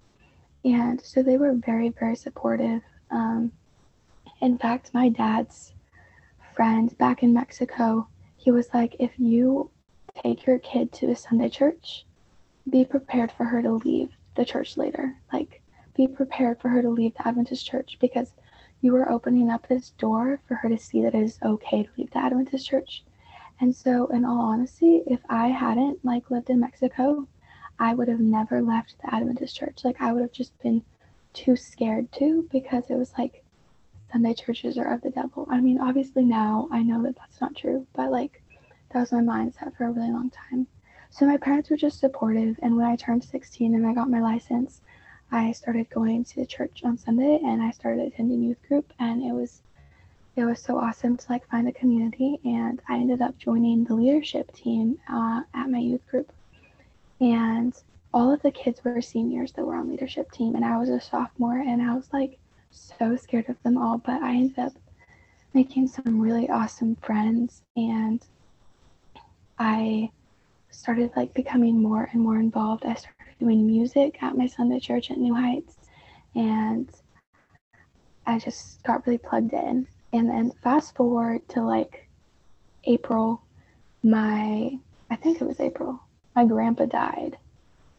And 0.65 1.01
so 1.05 1.23
they 1.23 1.37
were 1.37 1.53
very, 1.53 1.91
very 1.91 2.17
supportive. 2.17 2.81
Um, 3.11 3.53
in 4.41 4.57
fact, 4.57 4.95
my 4.95 5.11
dad's 5.11 5.74
friend 6.55 6.97
back 6.99 7.23
in 7.23 7.33
Mexico, 7.33 8.09
he 8.37 8.51
was 8.51 8.69
like, 8.73 8.97
if 8.99 9.13
you 9.19 9.71
take 10.23 10.47
your 10.47 10.59
kid 10.59 10.93
to 10.93 11.11
a 11.11 11.17
Sunday 11.17 11.49
church, 11.49 12.07
be 12.71 12.85
prepared 12.85 13.33
for 13.33 13.45
her 13.45 13.63
to 13.63 13.73
leave 13.73 14.11
the 14.37 14.45
church 14.45 14.77
later. 14.77 15.17
Like, 15.33 15.63
be 15.97 16.07
prepared 16.09 16.61
for 16.61 16.69
her 16.69 16.83
to 16.83 16.91
leave 16.91 17.15
the 17.15 17.27
Adventist 17.29 17.67
church 17.67 17.99
because 18.01 18.33
you 18.81 18.95
are 18.97 19.11
opening 19.11 19.51
up 19.51 19.67
this 19.67 19.91
door 19.91 20.41
for 20.47 20.55
her 20.57 20.69
to 20.69 20.79
see 20.79 21.03
that 21.03 21.15
it 21.15 21.23
is 21.23 21.39
okay 21.43 21.85
to 21.85 21.91
leave 21.97 22.11
the 22.11 22.19
Adventist 22.19 22.67
church. 22.67 23.05
And 23.61 23.75
so, 23.75 24.07
in 24.09 24.25
all 24.25 24.41
honesty, 24.41 25.03
if 25.07 25.21
I 25.29 25.49
hadn't 25.49 26.05
like 26.05 26.31
lived 26.31 26.51
in 26.51 26.61
Mexico, 26.61 27.29
I 27.79 27.95
would 27.95 28.09
have 28.09 28.21
never 28.21 28.63
left 28.63 28.97
the 29.01 29.15
Adventist 29.15 29.57
church. 29.57 29.85
Like 29.85 30.01
I 30.01 30.13
would 30.13 30.23
have 30.23 30.33
just 30.33 30.59
been 30.61 30.83
too 31.33 31.57
scared 31.57 32.11
to 32.13 32.49
because 32.51 32.85
it 32.89 32.97
was 32.97 33.13
like 33.19 33.44
Sunday 34.15 34.33
churches 34.33 34.79
are 34.79 34.95
of 34.95 35.03
the 35.03 35.11
devil. 35.11 35.45
I 35.51 35.61
mean, 35.61 35.81
obviously 35.81 36.25
now 36.25 36.69
I 36.71 36.85
know 36.85 37.03
that 37.03 37.17
that's 37.17 37.41
not 37.41 37.57
true, 37.57 37.85
but 37.95 38.13
like 38.13 38.41
that 38.93 39.01
was 39.01 39.11
my 39.11 39.19
mindset 39.19 39.77
for 39.77 39.87
a 39.87 39.91
really 39.91 40.13
long 40.13 40.31
time. 40.31 40.69
So 41.11 41.27
my 41.27 41.37
parents 41.37 41.69
were 41.69 41.77
just 41.77 41.99
supportive, 41.99 42.57
and 42.63 42.77
when 42.77 42.87
I 42.87 42.95
turned 42.95 43.25
16 43.25 43.75
and 43.75 43.85
I 43.85 43.93
got 43.93 44.09
my 44.09 44.21
license, 44.21 44.83
I 45.33 45.51
started 45.51 45.91
going 45.91 46.23
to 46.27 46.47
church 46.47 46.83
on 46.85 46.97
Sunday 46.97 47.41
and 47.45 47.61
I 47.61 47.73
started 47.73 48.07
attending 48.07 48.45
youth 48.45 48.63
group, 48.69 48.93
and 49.01 49.21
it 49.21 49.33
was 49.33 49.63
it 50.37 50.45
was 50.45 50.61
so 50.61 50.79
awesome 50.79 51.17
to 51.17 51.27
like 51.29 51.49
find 51.49 51.69
a 51.69 51.73
community 51.73 52.41
and 52.45 52.83
i 52.89 52.97
ended 52.97 53.23
up 53.23 53.39
joining 53.39 53.85
the 53.85 53.95
leadership 53.95 54.53
team 54.53 54.99
uh, 55.09 55.43
at 55.55 55.71
my 55.71 55.79
youth 55.79 56.05
group 56.09 56.33
and 57.21 57.73
all 58.13 58.33
of 58.33 58.43
the 58.43 58.51
kids 58.51 58.83
were 58.83 59.01
seniors 59.01 59.53
that 59.53 59.65
were 59.65 59.77
on 59.77 59.89
leadership 59.89 60.29
team 60.33 60.57
and 60.57 60.65
i 60.65 60.77
was 60.77 60.89
a 60.89 61.01
sophomore 61.01 61.59
and 61.59 61.81
i 61.81 61.95
was 61.95 62.13
like 62.13 62.37
so 62.75 63.17
scared 63.17 63.49
of 63.49 63.63
them 63.63 63.79
all 63.79 63.99
but 63.99 64.23
i 64.23 64.31
ended 64.33 64.59
up 64.59 64.73
making 65.53 65.87
some 65.87 66.21
really 66.21 66.49
awesome 66.49 66.97
friends 66.97 67.63
and 67.77 68.25
i 69.59 70.09
started 70.71 71.11
like 71.17 71.33
becoming 71.35 71.81
more 71.81 72.09
and 72.13 72.21
more 72.21 72.41
involved 72.41 72.85
i 72.85 72.95
started 72.95 73.39
doing 73.39 73.67
music 73.67 74.21
at 74.23 74.37
my 74.37 74.47
sunday 74.47 74.81
church 74.81 75.11
at 75.11 75.19
new 75.19 75.35
heights 75.35 75.77
and 76.35 76.89
i 78.27 78.39
just 78.39 78.83
got 78.83 79.07
really 79.07 79.19
plugged 79.19 79.53
in 79.53 79.87
and 80.13 80.29
then 80.29 80.53
fast 80.63 80.95
forward 80.95 81.47
to 81.49 81.61
like 81.61 82.09
April, 82.85 83.43
my 84.03 84.79
I 85.11 85.17
think 85.17 85.41
it 85.41 85.45
was 85.45 85.61
April, 85.61 86.01
my 86.37 86.45
grandpa 86.45 86.87
died. 86.87 87.37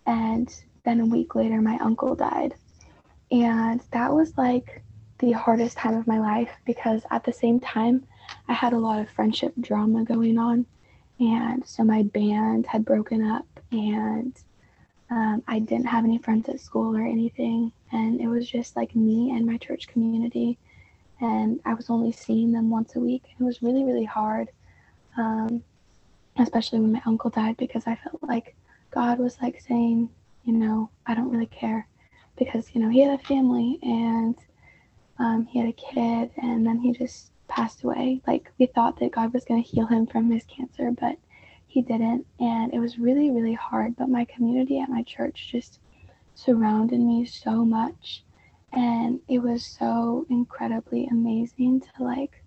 And 0.06 0.54
then 0.84 1.00
a 1.02 1.06
week 1.06 1.36
later 1.36 1.62
my 1.62 1.78
uncle 1.80 2.16
died. 2.16 2.56
And 3.32 3.82
that 3.92 4.14
was 4.14 4.38
like 4.38 4.84
the 5.20 5.32
hardest 5.32 5.78
time 5.78 5.96
of 5.96 6.08
my 6.08 6.20
life 6.20 6.52
because 6.66 7.04
at 7.12 7.24
the 7.24 7.34
same 7.34 7.60
time 7.60 8.06
I 8.48 8.54
had 8.54 8.74
a 8.74 8.80
lot 8.80 9.00
of 9.00 9.10
friendship 9.10 9.54
drama 9.60 10.04
going 10.04 10.38
on. 10.38 10.66
And 11.20 11.66
so 11.66 11.84
my 11.84 12.04
band 12.04 12.66
had 12.66 12.86
broken 12.86 13.26
up 13.26 13.48
and 13.72 14.38
um, 15.10 15.44
I 15.48 15.60
didn't 15.60 15.88
have 15.88 16.04
any 16.04 16.18
friends 16.18 16.50
at 16.50 16.60
school 16.60 16.96
or 16.96 17.02
anything. 17.02 17.72
And 17.92 18.20
it 18.20 18.28
was 18.28 18.50
just 18.50 18.76
like 18.76 18.96
me 18.96 19.32
and 19.32 19.46
my 19.46 19.58
church 19.58 19.88
community 19.88 20.58
and 21.22 21.60
I 21.66 21.74
was 21.74 21.90
only 21.90 22.12
seeing 22.12 22.52
them 22.52 22.70
once 22.70 22.96
a 22.96 23.00
week. 23.00 23.24
It 23.40 23.44
was 23.44 23.62
really, 23.62 23.84
really 23.84 24.06
hard, 24.06 24.50
um, 25.18 25.64
especially 26.38 26.80
when 26.80 26.92
my 26.92 27.02
uncle 27.06 27.30
died, 27.30 27.58
because 27.58 27.88
I 27.88 27.96
felt 27.96 28.22
like 28.22 28.56
God 28.92 29.20
was 29.20 29.38
like 29.42 29.62
saying, 29.62 30.10
you 30.44 30.54
know, 30.54 30.90
I 31.06 31.16
don't 31.16 31.30
really 31.30 31.46
care, 31.46 31.88
because 32.38 32.70
you 32.74 32.82
know 32.82 32.90
he 32.90 33.02
had 33.02 33.20
a 33.20 33.24
family 33.24 33.80
and 33.82 34.36
um, 35.20 35.46
he 35.46 35.60
had 35.60 35.70
a 35.70 35.74
kid, 35.74 36.32
and 36.38 36.66
then 36.66 36.80
he 36.80 36.92
just 36.92 37.32
passed 37.48 37.84
away. 37.84 38.22
Like 38.28 38.52
we 38.60 38.66
thought 38.66 39.00
that 39.00 39.12
God 39.12 39.34
was 39.34 39.46
going 39.46 39.64
to 39.64 39.70
heal 39.70 39.86
him 39.86 40.08
from 40.08 40.30
his 40.30 40.44
cancer, 40.46 40.92
but 40.92 41.18
he 41.68 41.82
didn't, 41.82 42.26
and 42.40 42.74
it 42.74 42.80
was 42.80 43.00
really, 43.00 43.32
really 43.32 43.54
hard. 43.54 43.96
But 43.96 44.10
my 44.10 44.26
community 44.26 44.80
at 44.80 44.90
my 44.90 45.04
church 45.04 45.50
just 45.52 45.80
surrounded 46.36 47.00
me 47.00 47.26
so 47.26 47.64
much 47.64 48.24
and 48.74 49.20
it 49.30 49.40
was 49.40 49.66
so 49.66 50.26
incredibly 50.30 51.08
amazing 51.08 51.80
to 51.80 52.04
like 52.04 52.44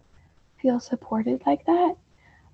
feel 0.61 0.79
supported 0.79 1.43
like 1.47 1.65
that 1.65 1.97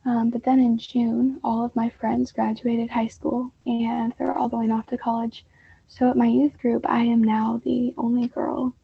um, 0.05 0.31
but 0.31 0.45
then 0.45 0.61
in 0.61 0.79
june 0.79 1.41
all 1.43 1.65
of 1.65 1.75
my 1.75 1.89
friends 1.91 2.31
graduated 2.31 2.89
high 2.89 3.09
school 3.09 3.53
and 3.67 4.15
they're 4.19 4.37
all 4.37 4.49
going 4.49 4.71
off 4.71 4.87
to 4.87 4.97
college 4.97 5.45
so 5.89 6.11
at 6.11 6.17
my 6.17 6.27
youth 6.27 6.57
group 6.59 6.85
i 6.89 7.01
am 7.01 7.23
now 7.23 7.61
the 7.65 7.95
only 7.97 8.29
girl 8.29 8.75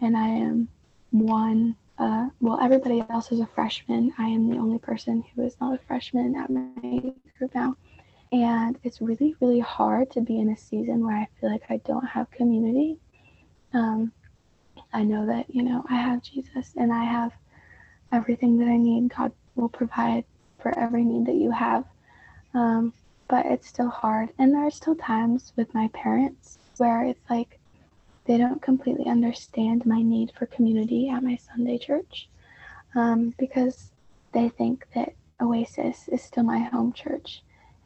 and 0.00 0.16
i 0.16 0.28
am 0.28 0.68
one 1.10 1.76
uh, 1.98 2.28
well 2.40 2.58
everybody 2.60 3.04
else 3.10 3.30
is 3.30 3.40
a 3.40 3.46
freshman 3.46 4.12
i 4.18 4.26
am 4.26 4.50
the 4.50 4.56
only 4.56 4.78
person 4.78 5.22
who 5.34 5.42
is 5.42 5.56
not 5.60 5.74
a 5.74 5.84
freshman 5.86 6.34
at 6.34 6.50
my 6.50 7.12
group 7.38 7.54
now 7.54 7.76
and 8.32 8.78
it's 8.82 9.00
really 9.00 9.34
really 9.40 9.60
hard 9.60 10.10
to 10.10 10.20
be 10.20 10.38
in 10.40 10.50
a 10.50 10.56
season 10.56 11.04
where 11.06 11.16
i 11.16 11.28
feel 11.40 11.50
like 11.50 11.62
i 11.70 11.76
don't 11.78 12.06
have 12.06 12.30
community 12.30 12.98
um, 13.72 14.12
I 14.92 15.02
know 15.02 15.26
that, 15.26 15.52
you 15.52 15.62
know, 15.62 15.84
I 15.90 15.96
have 15.96 16.22
Jesus 16.22 16.72
and 16.76 16.92
I 16.92 17.04
have 17.04 17.32
everything 18.12 18.58
that 18.58 18.68
I 18.68 18.76
need. 18.76 19.12
God 19.14 19.32
will 19.56 19.68
provide 19.68 20.24
for 20.60 20.76
every 20.78 21.04
need 21.04 21.26
that 21.26 21.34
you 21.34 21.50
have. 21.50 21.84
Um, 22.54 22.92
but 23.28 23.46
it's 23.46 23.68
still 23.68 23.88
hard. 23.88 24.30
And 24.38 24.52
there 24.52 24.66
are 24.66 24.70
still 24.70 24.94
times 24.94 25.52
with 25.56 25.72
my 25.74 25.88
parents 25.88 26.58
where 26.76 27.04
it's 27.04 27.30
like 27.30 27.58
they 28.26 28.38
don't 28.38 28.62
completely 28.62 29.06
understand 29.06 29.84
my 29.84 30.02
need 30.02 30.32
for 30.36 30.46
community 30.46 31.08
at 31.08 31.22
my 31.22 31.36
Sunday 31.36 31.78
church 31.78 32.28
um, 32.94 33.34
because 33.38 33.92
they 34.32 34.48
think 34.48 34.86
that 34.94 35.14
Oasis 35.40 36.08
is 36.08 36.22
still 36.22 36.42
my 36.44 36.58
home 36.58 36.92
church 36.92 37.42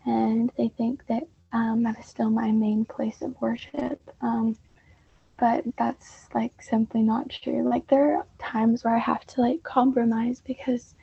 and 0.07 0.51
they 0.57 0.68
think 0.68 1.07
that 1.09 1.24
um, 1.53 1.83
that 1.83 1.98
is 1.98 2.07
still 2.07 2.31
my 2.31 2.51
main 2.51 2.85
place 2.85 3.22
of 3.22 3.40
worship. 3.40 4.01
Um, 4.20 4.57
but 5.38 5.64
that's 5.77 6.27
like 6.35 6.61
simply 6.61 7.03
not 7.03 7.31
true. 7.31 7.68
Like 7.68 7.87
there 7.88 8.16
are 8.16 8.27
times 8.38 8.85
where 8.85 8.94
I 8.94 8.98
have 8.98 9.24
to 9.29 9.40
like 9.40 9.62
compromise 9.62 10.42
because 10.44 10.94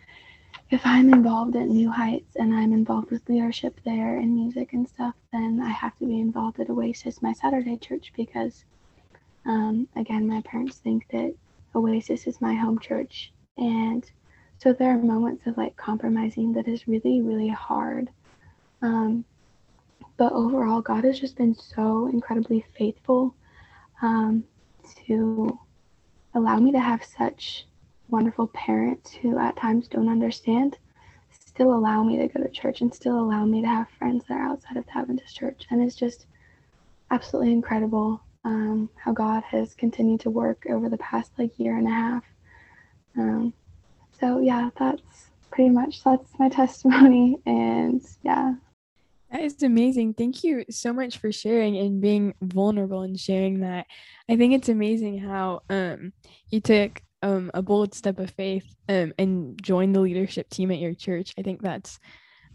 if 0.71 0.81
I'm 0.83 1.13
involved 1.13 1.55
at 1.55 1.67
New 1.67 1.91
Heights 1.91 2.35
and 2.35 2.53
I'm 2.53 2.73
involved 2.73 3.11
with 3.11 3.27
leadership 3.29 3.79
there 3.85 4.17
and 4.17 4.33
music 4.33 4.73
and 4.73 4.87
stuff, 4.87 5.13
then 5.31 5.61
I 5.61 5.69
have 5.69 5.95
to 5.99 6.05
be 6.05 6.19
involved 6.19 6.59
at 6.59 6.69
Oasis, 6.69 7.21
my 7.21 7.33
Saturday 7.33 7.77
church, 7.77 8.11
because 8.15 8.65
um, 9.45 9.87
again, 9.95 10.27
my 10.27 10.41
parents 10.41 10.77
think 10.77 11.07
that 11.11 11.35
Oasis 11.75 12.25
is 12.25 12.41
my 12.41 12.55
home 12.55 12.79
church. 12.79 13.31
And 13.57 14.09
so 14.57 14.73
there 14.73 14.89
are 14.89 14.97
moments 14.97 15.45
of 15.45 15.55
like 15.55 15.75
compromising 15.75 16.53
that 16.53 16.67
is 16.67 16.87
really, 16.87 17.21
really 17.21 17.49
hard. 17.49 18.09
Um, 18.81 19.23
but 20.17 20.33
overall, 20.33 20.81
God 20.81 21.03
has 21.03 21.19
just 21.19 21.35
been 21.35 21.53
so 21.53 22.07
incredibly 22.07 22.65
faithful 22.75 23.35
um, 24.01 24.43
to 25.05 25.59
allow 26.33 26.57
me 26.57 26.71
to 26.71 26.79
have 26.79 27.03
such 27.03 27.67
wonderful 28.09 28.47
parents 28.47 29.11
who 29.13 29.37
at 29.39 29.55
times 29.57 29.87
don't 29.87 30.09
understand 30.09 30.77
still 31.31 31.73
allow 31.73 32.03
me 32.03 32.17
to 32.17 32.27
go 32.27 32.41
to 32.43 32.49
church 32.49 32.81
and 32.81 32.93
still 32.93 33.19
allow 33.19 33.45
me 33.45 33.61
to 33.61 33.67
have 33.67 33.87
friends 33.97 34.23
that 34.27 34.35
are 34.37 34.45
outside 34.45 34.77
of 34.77 34.85
the 34.85 34.97
Adventist 34.97 35.35
church. 35.35 35.65
And 35.69 35.81
it's 35.81 35.95
just 35.95 36.25
absolutely 37.11 37.53
incredible. 37.53 38.21
um, 38.45 38.89
how 38.95 39.11
God 39.11 39.43
has 39.43 39.73
continued 39.73 40.19
to 40.21 40.29
work 40.29 40.65
over 40.69 40.87
the 40.87 40.97
past 40.97 41.31
like 41.37 41.57
year 41.59 41.75
and 41.77 41.87
a 41.87 41.91
half. 41.91 42.23
Um, 43.17 43.53
so 44.19 44.39
yeah, 44.39 44.69
that's 44.77 45.31
pretty 45.51 45.71
much 45.71 46.03
that's 46.03 46.31
my 46.39 46.49
testimony, 46.61 47.37
and 47.45 48.01
yeah. 48.23 48.53
That 49.31 49.41
is 49.41 49.63
amazing. 49.63 50.13
Thank 50.13 50.43
you 50.43 50.63
so 50.69 50.93
much 50.93 51.17
for 51.17 51.31
sharing 51.31 51.75
and 51.77 51.99
being 51.99 52.35
vulnerable 52.41 53.01
and 53.01 53.19
sharing 53.19 53.61
that. 53.61 53.87
I 54.29 54.35
think 54.37 54.53
it's 54.53 54.69
amazing 54.69 55.17
how 55.17 55.63
um 55.69 56.13
you 56.49 56.61
took 56.61 57.01
um 57.21 57.51
a 57.53 57.61
bold 57.61 57.93
step 57.93 58.19
of 58.19 58.29
faith 58.31 58.75
um 58.89 59.13
and 59.17 59.61
join 59.61 59.91
the 59.91 59.99
leadership 60.01 60.49
team 60.49 60.71
at 60.71 60.79
your 60.79 60.93
church. 60.93 61.33
I 61.37 61.41
think 61.41 61.61
that's 61.61 61.99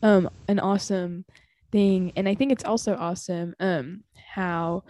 um 0.03 0.31
an 0.49 0.59
awesome 0.59 1.25
thing. 1.73 2.13
And 2.17 2.29
I 2.29 2.35
think 2.35 2.53
it's 2.53 2.65
also 2.65 2.97
awesome 2.97 3.55
um 3.61 4.05
how 4.35 4.85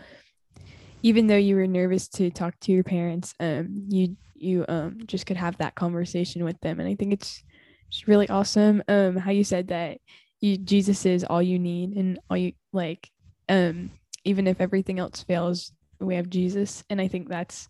even 1.02 1.26
though 1.26 1.37
you 1.37 1.56
were 1.56 1.66
nervous 1.66 2.09
to 2.09 2.30
talk 2.30 2.59
to 2.61 2.72
your 2.72 2.85
parents 2.85 3.35
um 3.40 3.87
you 3.88 4.16
you 4.35 4.64
um 4.68 4.98
just 5.06 5.26
could 5.26 5.37
have 5.37 5.56
that 5.59 5.74
conversation 5.74 6.44
with 6.44 6.61
them. 6.61 6.80
And 6.80 6.88
I 6.88 6.94
think 6.94 7.12
it's 7.12 7.42
it's 7.88 8.09
really 8.09 8.28
awesome 8.28 8.83
um 8.88 9.16
how 9.16 9.30
you 9.30 9.44
said 9.44 9.68
that 9.68 9.98
you 10.40 10.56
Jesus 10.56 11.04
is 11.06 11.24
all 11.24 11.42
you 11.42 11.59
need 11.59 11.96
and 11.96 12.18
all 12.30 12.37
you 12.37 12.52
like 12.72 13.11
um 13.48 13.90
even 14.24 14.46
if 14.46 14.61
everything 14.61 14.98
else 14.98 15.22
fails 15.22 15.72
we 16.00 16.16
have 16.16 16.30
Jesus. 16.30 16.83
And 16.90 17.00
I 17.00 17.09
think 17.09 17.28
that's 17.28 17.68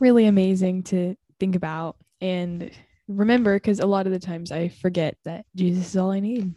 really 0.00 0.26
amazing 0.26 0.84
to 0.84 1.16
think 1.38 1.56
about 1.56 1.96
and 2.20 2.70
remember 3.08 3.54
because 3.56 3.80
a 3.80 3.86
lot 3.86 4.06
of 4.06 4.12
the 4.12 4.18
times 4.18 4.52
I 4.52 4.68
forget 4.68 5.16
that 5.24 5.46
Jesus 5.54 5.88
is 5.88 5.96
all 5.96 6.10
I 6.10 6.20
need. 6.20 6.54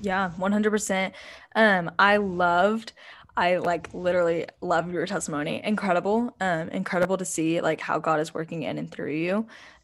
Yeah, 0.00 0.30
100%. 0.38 1.12
Um 1.54 1.90
I 1.98 2.18
loved 2.18 2.92
I 3.36 3.56
like 3.56 3.92
literally 3.92 4.46
love 4.60 4.92
your 4.92 5.06
testimony. 5.06 5.60
Incredible. 5.64 6.36
Um 6.40 6.68
incredible 6.68 7.16
to 7.16 7.24
see 7.24 7.60
like 7.60 7.80
how 7.80 7.98
God 7.98 8.20
is 8.20 8.34
working 8.34 8.62
in 8.62 8.78
and 8.78 8.90
through 8.90 9.12
you. 9.12 9.36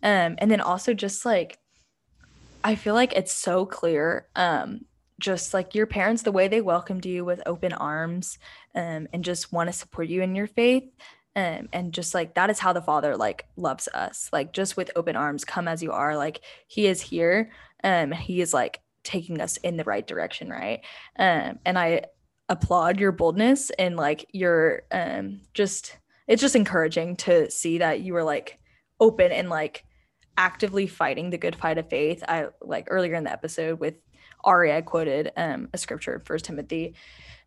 Um 0.02 0.36
and 0.38 0.50
then 0.50 0.60
also 0.60 0.94
just 0.94 1.24
like 1.24 1.58
I 2.62 2.74
feel 2.74 2.94
like 2.94 3.14
it's 3.14 3.32
so 3.32 3.66
clear 3.66 4.26
um 4.36 4.82
just 5.18 5.52
like 5.52 5.74
your 5.74 5.86
parents 5.86 6.22
the 6.22 6.32
way 6.32 6.48
they 6.48 6.62
welcomed 6.62 7.04
you 7.04 7.24
with 7.24 7.42
open 7.44 7.72
arms 7.72 8.38
um 8.74 9.06
and 9.12 9.24
just 9.24 9.52
want 9.52 9.68
to 9.68 9.72
support 9.72 10.08
you 10.08 10.22
in 10.22 10.34
your 10.34 10.46
faith 10.46 10.84
um, 11.36 11.68
and 11.72 11.92
just 11.92 12.14
like 12.14 12.34
that 12.34 12.50
is 12.50 12.58
how 12.58 12.72
the 12.72 12.82
father 12.82 13.16
like 13.16 13.46
loves 13.56 13.88
us. 13.88 14.28
Like 14.32 14.52
just 14.52 14.76
with 14.76 14.90
open 14.96 15.16
arms 15.16 15.44
come 15.44 15.68
as 15.68 15.82
you 15.82 15.92
are 15.92 16.16
like 16.16 16.40
he 16.66 16.86
is 16.86 17.00
here. 17.00 17.50
Um 17.84 18.12
he 18.12 18.40
is 18.40 18.52
like 18.52 18.80
taking 19.04 19.40
us 19.40 19.56
in 19.58 19.76
the 19.76 19.84
right 19.84 20.06
direction 20.06 20.50
right? 20.50 20.80
Um 21.18 21.58
and 21.64 21.78
i 21.78 22.02
applaud 22.48 22.98
your 22.98 23.12
boldness 23.12 23.70
and 23.78 23.96
like 23.96 24.26
your 24.32 24.82
um 24.90 25.40
just 25.54 25.96
it's 26.26 26.42
just 26.42 26.56
encouraging 26.56 27.14
to 27.14 27.48
see 27.48 27.78
that 27.78 28.00
you 28.00 28.12
were 28.12 28.24
like 28.24 28.58
open 28.98 29.30
and 29.30 29.48
like 29.48 29.84
actively 30.36 30.86
fighting 30.86 31.30
the 31.30 31.38
good 31.38 31.54
fight 31.54 31.78
of 31.78 31.88
faith. 31.88 32.24
I 32.26 32.46
like 32.60 32.86
earlier 32.88 33.14
in 33.14 33.24
the 33.24 33.32
episode 33.32 33.78
with 33.78 33.94
ari 34.42 34.72
i 34.72 34.80
quoted 34.80 35.30
um 35.36 35.68
a 35.74 35.78
scripture 35.78 36.22
first 36.24 36.46
timothy 36.46 36.94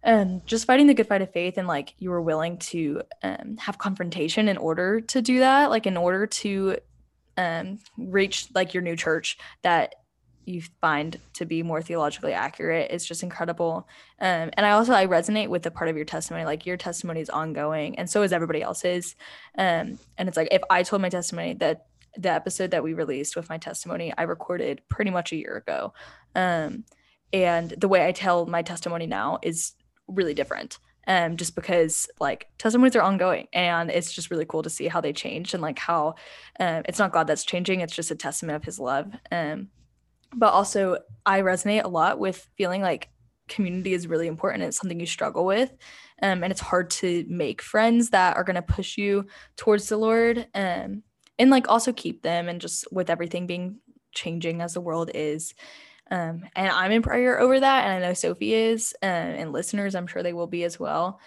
um, 0.03 0.41
just 0.45 0.65
fighting 0.65 0.87
the 0.87 0.93
good 0.93 1.07
fight 1.07 1.21
of 1.21 1.31
faith 1.31 1.57
and 1.57 1.67
like 1.67 1.95
you 1.97 2.09
were 2.09 2.21
willing 2.21 2.57
to 2.57 3.01
um, 3.23 3.57
have 3.57 3.77
confrontation 3.77 4.47
in 4.47 4.57
order 4.57 5.01
to 5.01 5.21
do 5.21 5.39
that 5.39 5.69
like 5.69 5.87
in 5.87 5.97
order 5.97 6.27
to 6.27 6.77
um, 7.37 7.79
reach 7.97 8.47
like 8.53 8.73
your 8.73 8.83
new 8.83 8.95
church 8.95 9.37
that 9.63 9.95
you 10.45 10.61
find 10.81 11.19
to 11.33 11.45
be 11.45 11.63
more 11.63 11.81
theologically 11.81 12.33
accurate. 12.33 12.91
Is 12.91 13.05
just 13.05 13.23
incredible. 13.23 13.87
Um, 14.19 14.51
and 14.53 14.65
i 14.65 14.71
also 14.71 14.93
i 14.93 15.05
resonate 15.05 15.47
with 15.47 15.63
the 15.63 15.71
part 15.71 15.89
of 15.89 15.95
your 15.95 16.05
testimony 16.05 16.45
like 16.45 16.65
your 16.65 16.77
testimony 16.77 17.21
is 17.21 17.29
ongoing 17.29 17.97
and 17.97 18.09
so 18.09 18.23
is 18.23 18.33
everybody 18.33 18.61
else's. 18.61 19.15
Um, 19.57 19.99
and 20.17 20.27
it's 20.27 20.37
like 20.37 20.49
if 20.51 20.61
i 20.69 20.83
told 20.83 21.01
my 21.01 21.09
testimony 21.09 21.53
that 21.55 21.85
the 22.15 22.31
episode 22.31 22.71
that 22.71 22.83
we 22.83 22.93
released 22.93 23.35
with 23.35 23.49
my 23.49 23.57
testimony 23.57 24.13
i 24.17 24.23
recorded 24.23 24.81
pretty 24.89 25.11
much 25.11 25.31
a 25.31 25.37
year 25.37 25.57
ago. 25.57 25.93
Um, 26.35 26.83
and 27.31 27.71
the 27.71 27.87
way 27.87 28.05
i 28.05 28.11
tell 28.11 28.45
my 28.45 28.61
testimony 28.61 29.07
now 29.07 29.39
is 29.41 29.73
really 30.07 30.33
different 30.33 30.79
um 31.07 31.37
just 31.37 31.55
because 31.55 32.07
like 32.19 32.47
testimonies 32.57 32.95
are 32.95 33.01
ongoing 33.01 33.47
and 33.53 33.89
it's 33.89 34.11
just 34.11 34.31
really 34.31 34.45
cool 34.45 34.63
to 34.63 34.69
see 34.69 34.87
how 34.87 35.01
they 35.01 35.13
change 35.13 35.53
and 35.53 35.61
like 35.61 35.79
how 35.79 36.15
um 36.59 36.83
it's 36.85 36.99
not 36.99 37.11
god 37.11 37.27
that's 37.27 37.43
changing 37.43 37.81
it's 37.81 37.95
just 37.95 38.11
a 38.11 38.15
testament 38.15 38.55
of 38.55 38.63
his 38.63 38.79
love 38.79 39.11
um 39.31 39.67
but 40.35 40.53
also 40.53 40.97
i 41.25 41.41
resonate 41.41 41.83
a 41.83 41.89
lot 41.89 42.19
with 42.19 42.47
feeling 42.57 42.81
like 42.81 43.09
community 43.49 43.93
is 43.93 44.07
really 44.07 44.27
important 44.27 44.63
it's 44.63 44.77
something 44.77 44.99
you 44.99 45.05
struggle 45.05 45.45
with 45.45 45.71
um 46.21 46.43
and 46.43 46.51
it's 46.51 46.61
hard 46.61 46.89
to 46.89 47.25
make 47.27 47.61
friends 47.61 48.11
that 48.11 48.37
are 48.37 48.43
going 48.43 48.55
to 48.55 48.61
push 48.61 48.97
you 48.97 49.25
towards 49.57 49.89
the 49.89 49.97
lord 49.97 50.47
um 50.55 51.03
and 51.37 51.49
like 51.49 51.67
also 51.67 51.91
keep 51.91 52.21
them 52.21 52.47
and 52.47 52.61
just 52.61 52.87
with 52.91 53.09
everything 53.09 53.45
being 53.45 53.77
changing 54.13 54.61
as 54.61 54.73
the 54.73 54.81
world 54.81 55.11
is 55.13 55.53
um, 56.13 56.43
and 56.55 56.69
I'm 56.69 56.91
in 56.91 57.01
prayer 57.01 57.39
over 57.39 57.59
that. 57.59 57.85
And 57.85 57.93
I 57.93 58.07
know 58.07 58.13
Sophie 58.13 58.53
is, 58.53 58.93
uh, 59.01 59.05
and 59.05 59.51
listeners, 59.51 59.95
I'm 59.95 60.05
sure 60.05 60.21
they 60.21 60.31
will 60.31 60.45
be 60.45 60.63
as 60.63 60.79
well. 60.79 61.19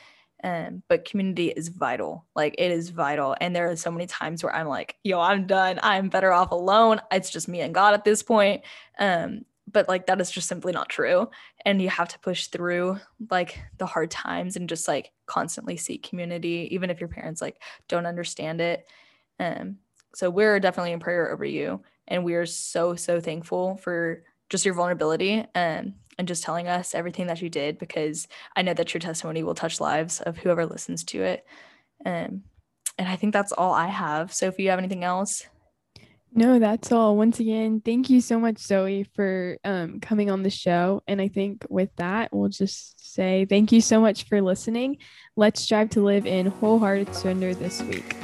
Um, 0.44 0.85
but 0.88 1.05
community 1.05 1.49
is 1.49 1.66
vital. 1.66 2.25
Like 2.37 2.55
it 2.57 2.70
is 2.70 2.90
vital. 2.90 3.35
And 3.40 3.55
there 3.55 3.68
are 3.68 3.75
so 3.75 3.90
many 3.90 4.07
times 4.07 4.44
where 4.44 4.55
I'm 4.55 4.68
like, 4.68 4.94
yo, 5.03 5.18
I'm 5.18 5.49
done. 5.49 5.81
I'm 5.83 6.09
better 6.09 6.33
off 6.33 6.53
alone. 6.53 7.01
It's 7.11 7.31
just 7.31 7.49
me 7.49 7.62
and 7.62 7.75
God 7.75 7.94
at 7.94 8.05
this 8.05 8.22
point. 8.22 8.62
Um, 9.01 9.44
but 9.72 9.88
like 9.88 10.07
that 10.07 10.20
is 10.20 10.31
just 10.31 10.46
simply 10.46 10.72
not 10.72 10.88
true. 10.88 11.31
And 11.64 11.83
you 11.83 11.88
have 11.88 12.09
to 12.11 12.18
push 12.20 12.46
through 12.46 13.01
like 13.29 13.59
the 13.79 13.87
hard 13.87 14.12
times 14.12 14.55
and 14.55 14.68
just 14.68 14.87
like 14.87 15.11
constantly 15.27 15.77
seek 15.77 16.09
community, 16.09 16.68
even 16.70 16.90
if 16.90 17.01
your 17.01 17.09
parents 17.09 17.42
like 17.42 17.61
don't 17.88 18.07
understand 18.07 18.61
it. 18.61 18.87
Um, 19.40 19.79
so 20.14 20.31
we're 20.31 20.61
definitely 20.61 20.92
in 20.92 21.01
prayer 21.01 21.33
over 21.33 21.44
you. 21.44 21.83
And 22.07 22.22
we 22.22 22.35
are 22.35 22.46
so, 22.46 22.94
so 22.94 23.20
thankful 23.20 23.79
for 23.79 24.22
just 24.49 24.65
your 24.65 24.75
vulnerability 24.75 25.45
and 25.55 25.95
and 26.19 26.27
just 26.27 26.43
telling 26.43 26.67
us 26.67 26.95
everything 26.95 27.27
that 27.27 27.43
you 27.43 27.51
did 27.51 27.79
because 27.79 28.27
I 28.55 28.63
know 28.63 28.75
that 28.75 28.95
your 28.95 29.01
testimony 29.01 29.43
will 29.43 29.55
touch 29.55 29.81
lives 29.81 30.21
of 30.21 30.39
whoever 30.39 30.65
listens 30.65 31.05
to 31.05 31.23
it. 31.23 31.47
Um, 32.05 32.43
and 32.99 33.09
I 33.09 33.17
think 33.17 33.33
that's 33.33 33.53
all 33.53 33.75
I 33.75 33.89
have. 33.89 34.33
So 34.33 34.47
if 34.47 34.59
you 34.59 34.71
have 34.71 34.79
anything 34.79 35.05
else. 35.05 35.47
No, 36.33 36.59
that's 36.59 36.93
all. 36.93 37.17
Once 37.17 37.41
again, 37.41 37.81
thank 37.85 38.11
you 38.11 38.21
so 38.21 38.39
much, 38.39 38.59
Zoe, 38.59 39.05
for 39.15 39.59
um, 39.65 40.01
coming 40.01 40.31
on 40.31 40.43
the 40.43 40.51
show. 40.51 41.03
And 41.07 41.21
I 41.21 41.29
think 41.29 41.65
with 41.71 41.95
that, 41.97 42.35
we'll 42.35 42.49
just 42.49 43.15
say 43.15 43.47
thank 43.47 43.73
you 43.73 43.81
so 43.81 44.01
much 44.01 44.25
for 44.25 44.43
listening. 44.43 44.99
Let's 45.37 45.63
strive 45.63 45.91
to 45.91 46.03
live 46.03 46.27
in 46.27 46.47
wholehearted 46.47 47.15
surrender 47.15 47.55
this 47.55 47.83
week. 47.83 48.17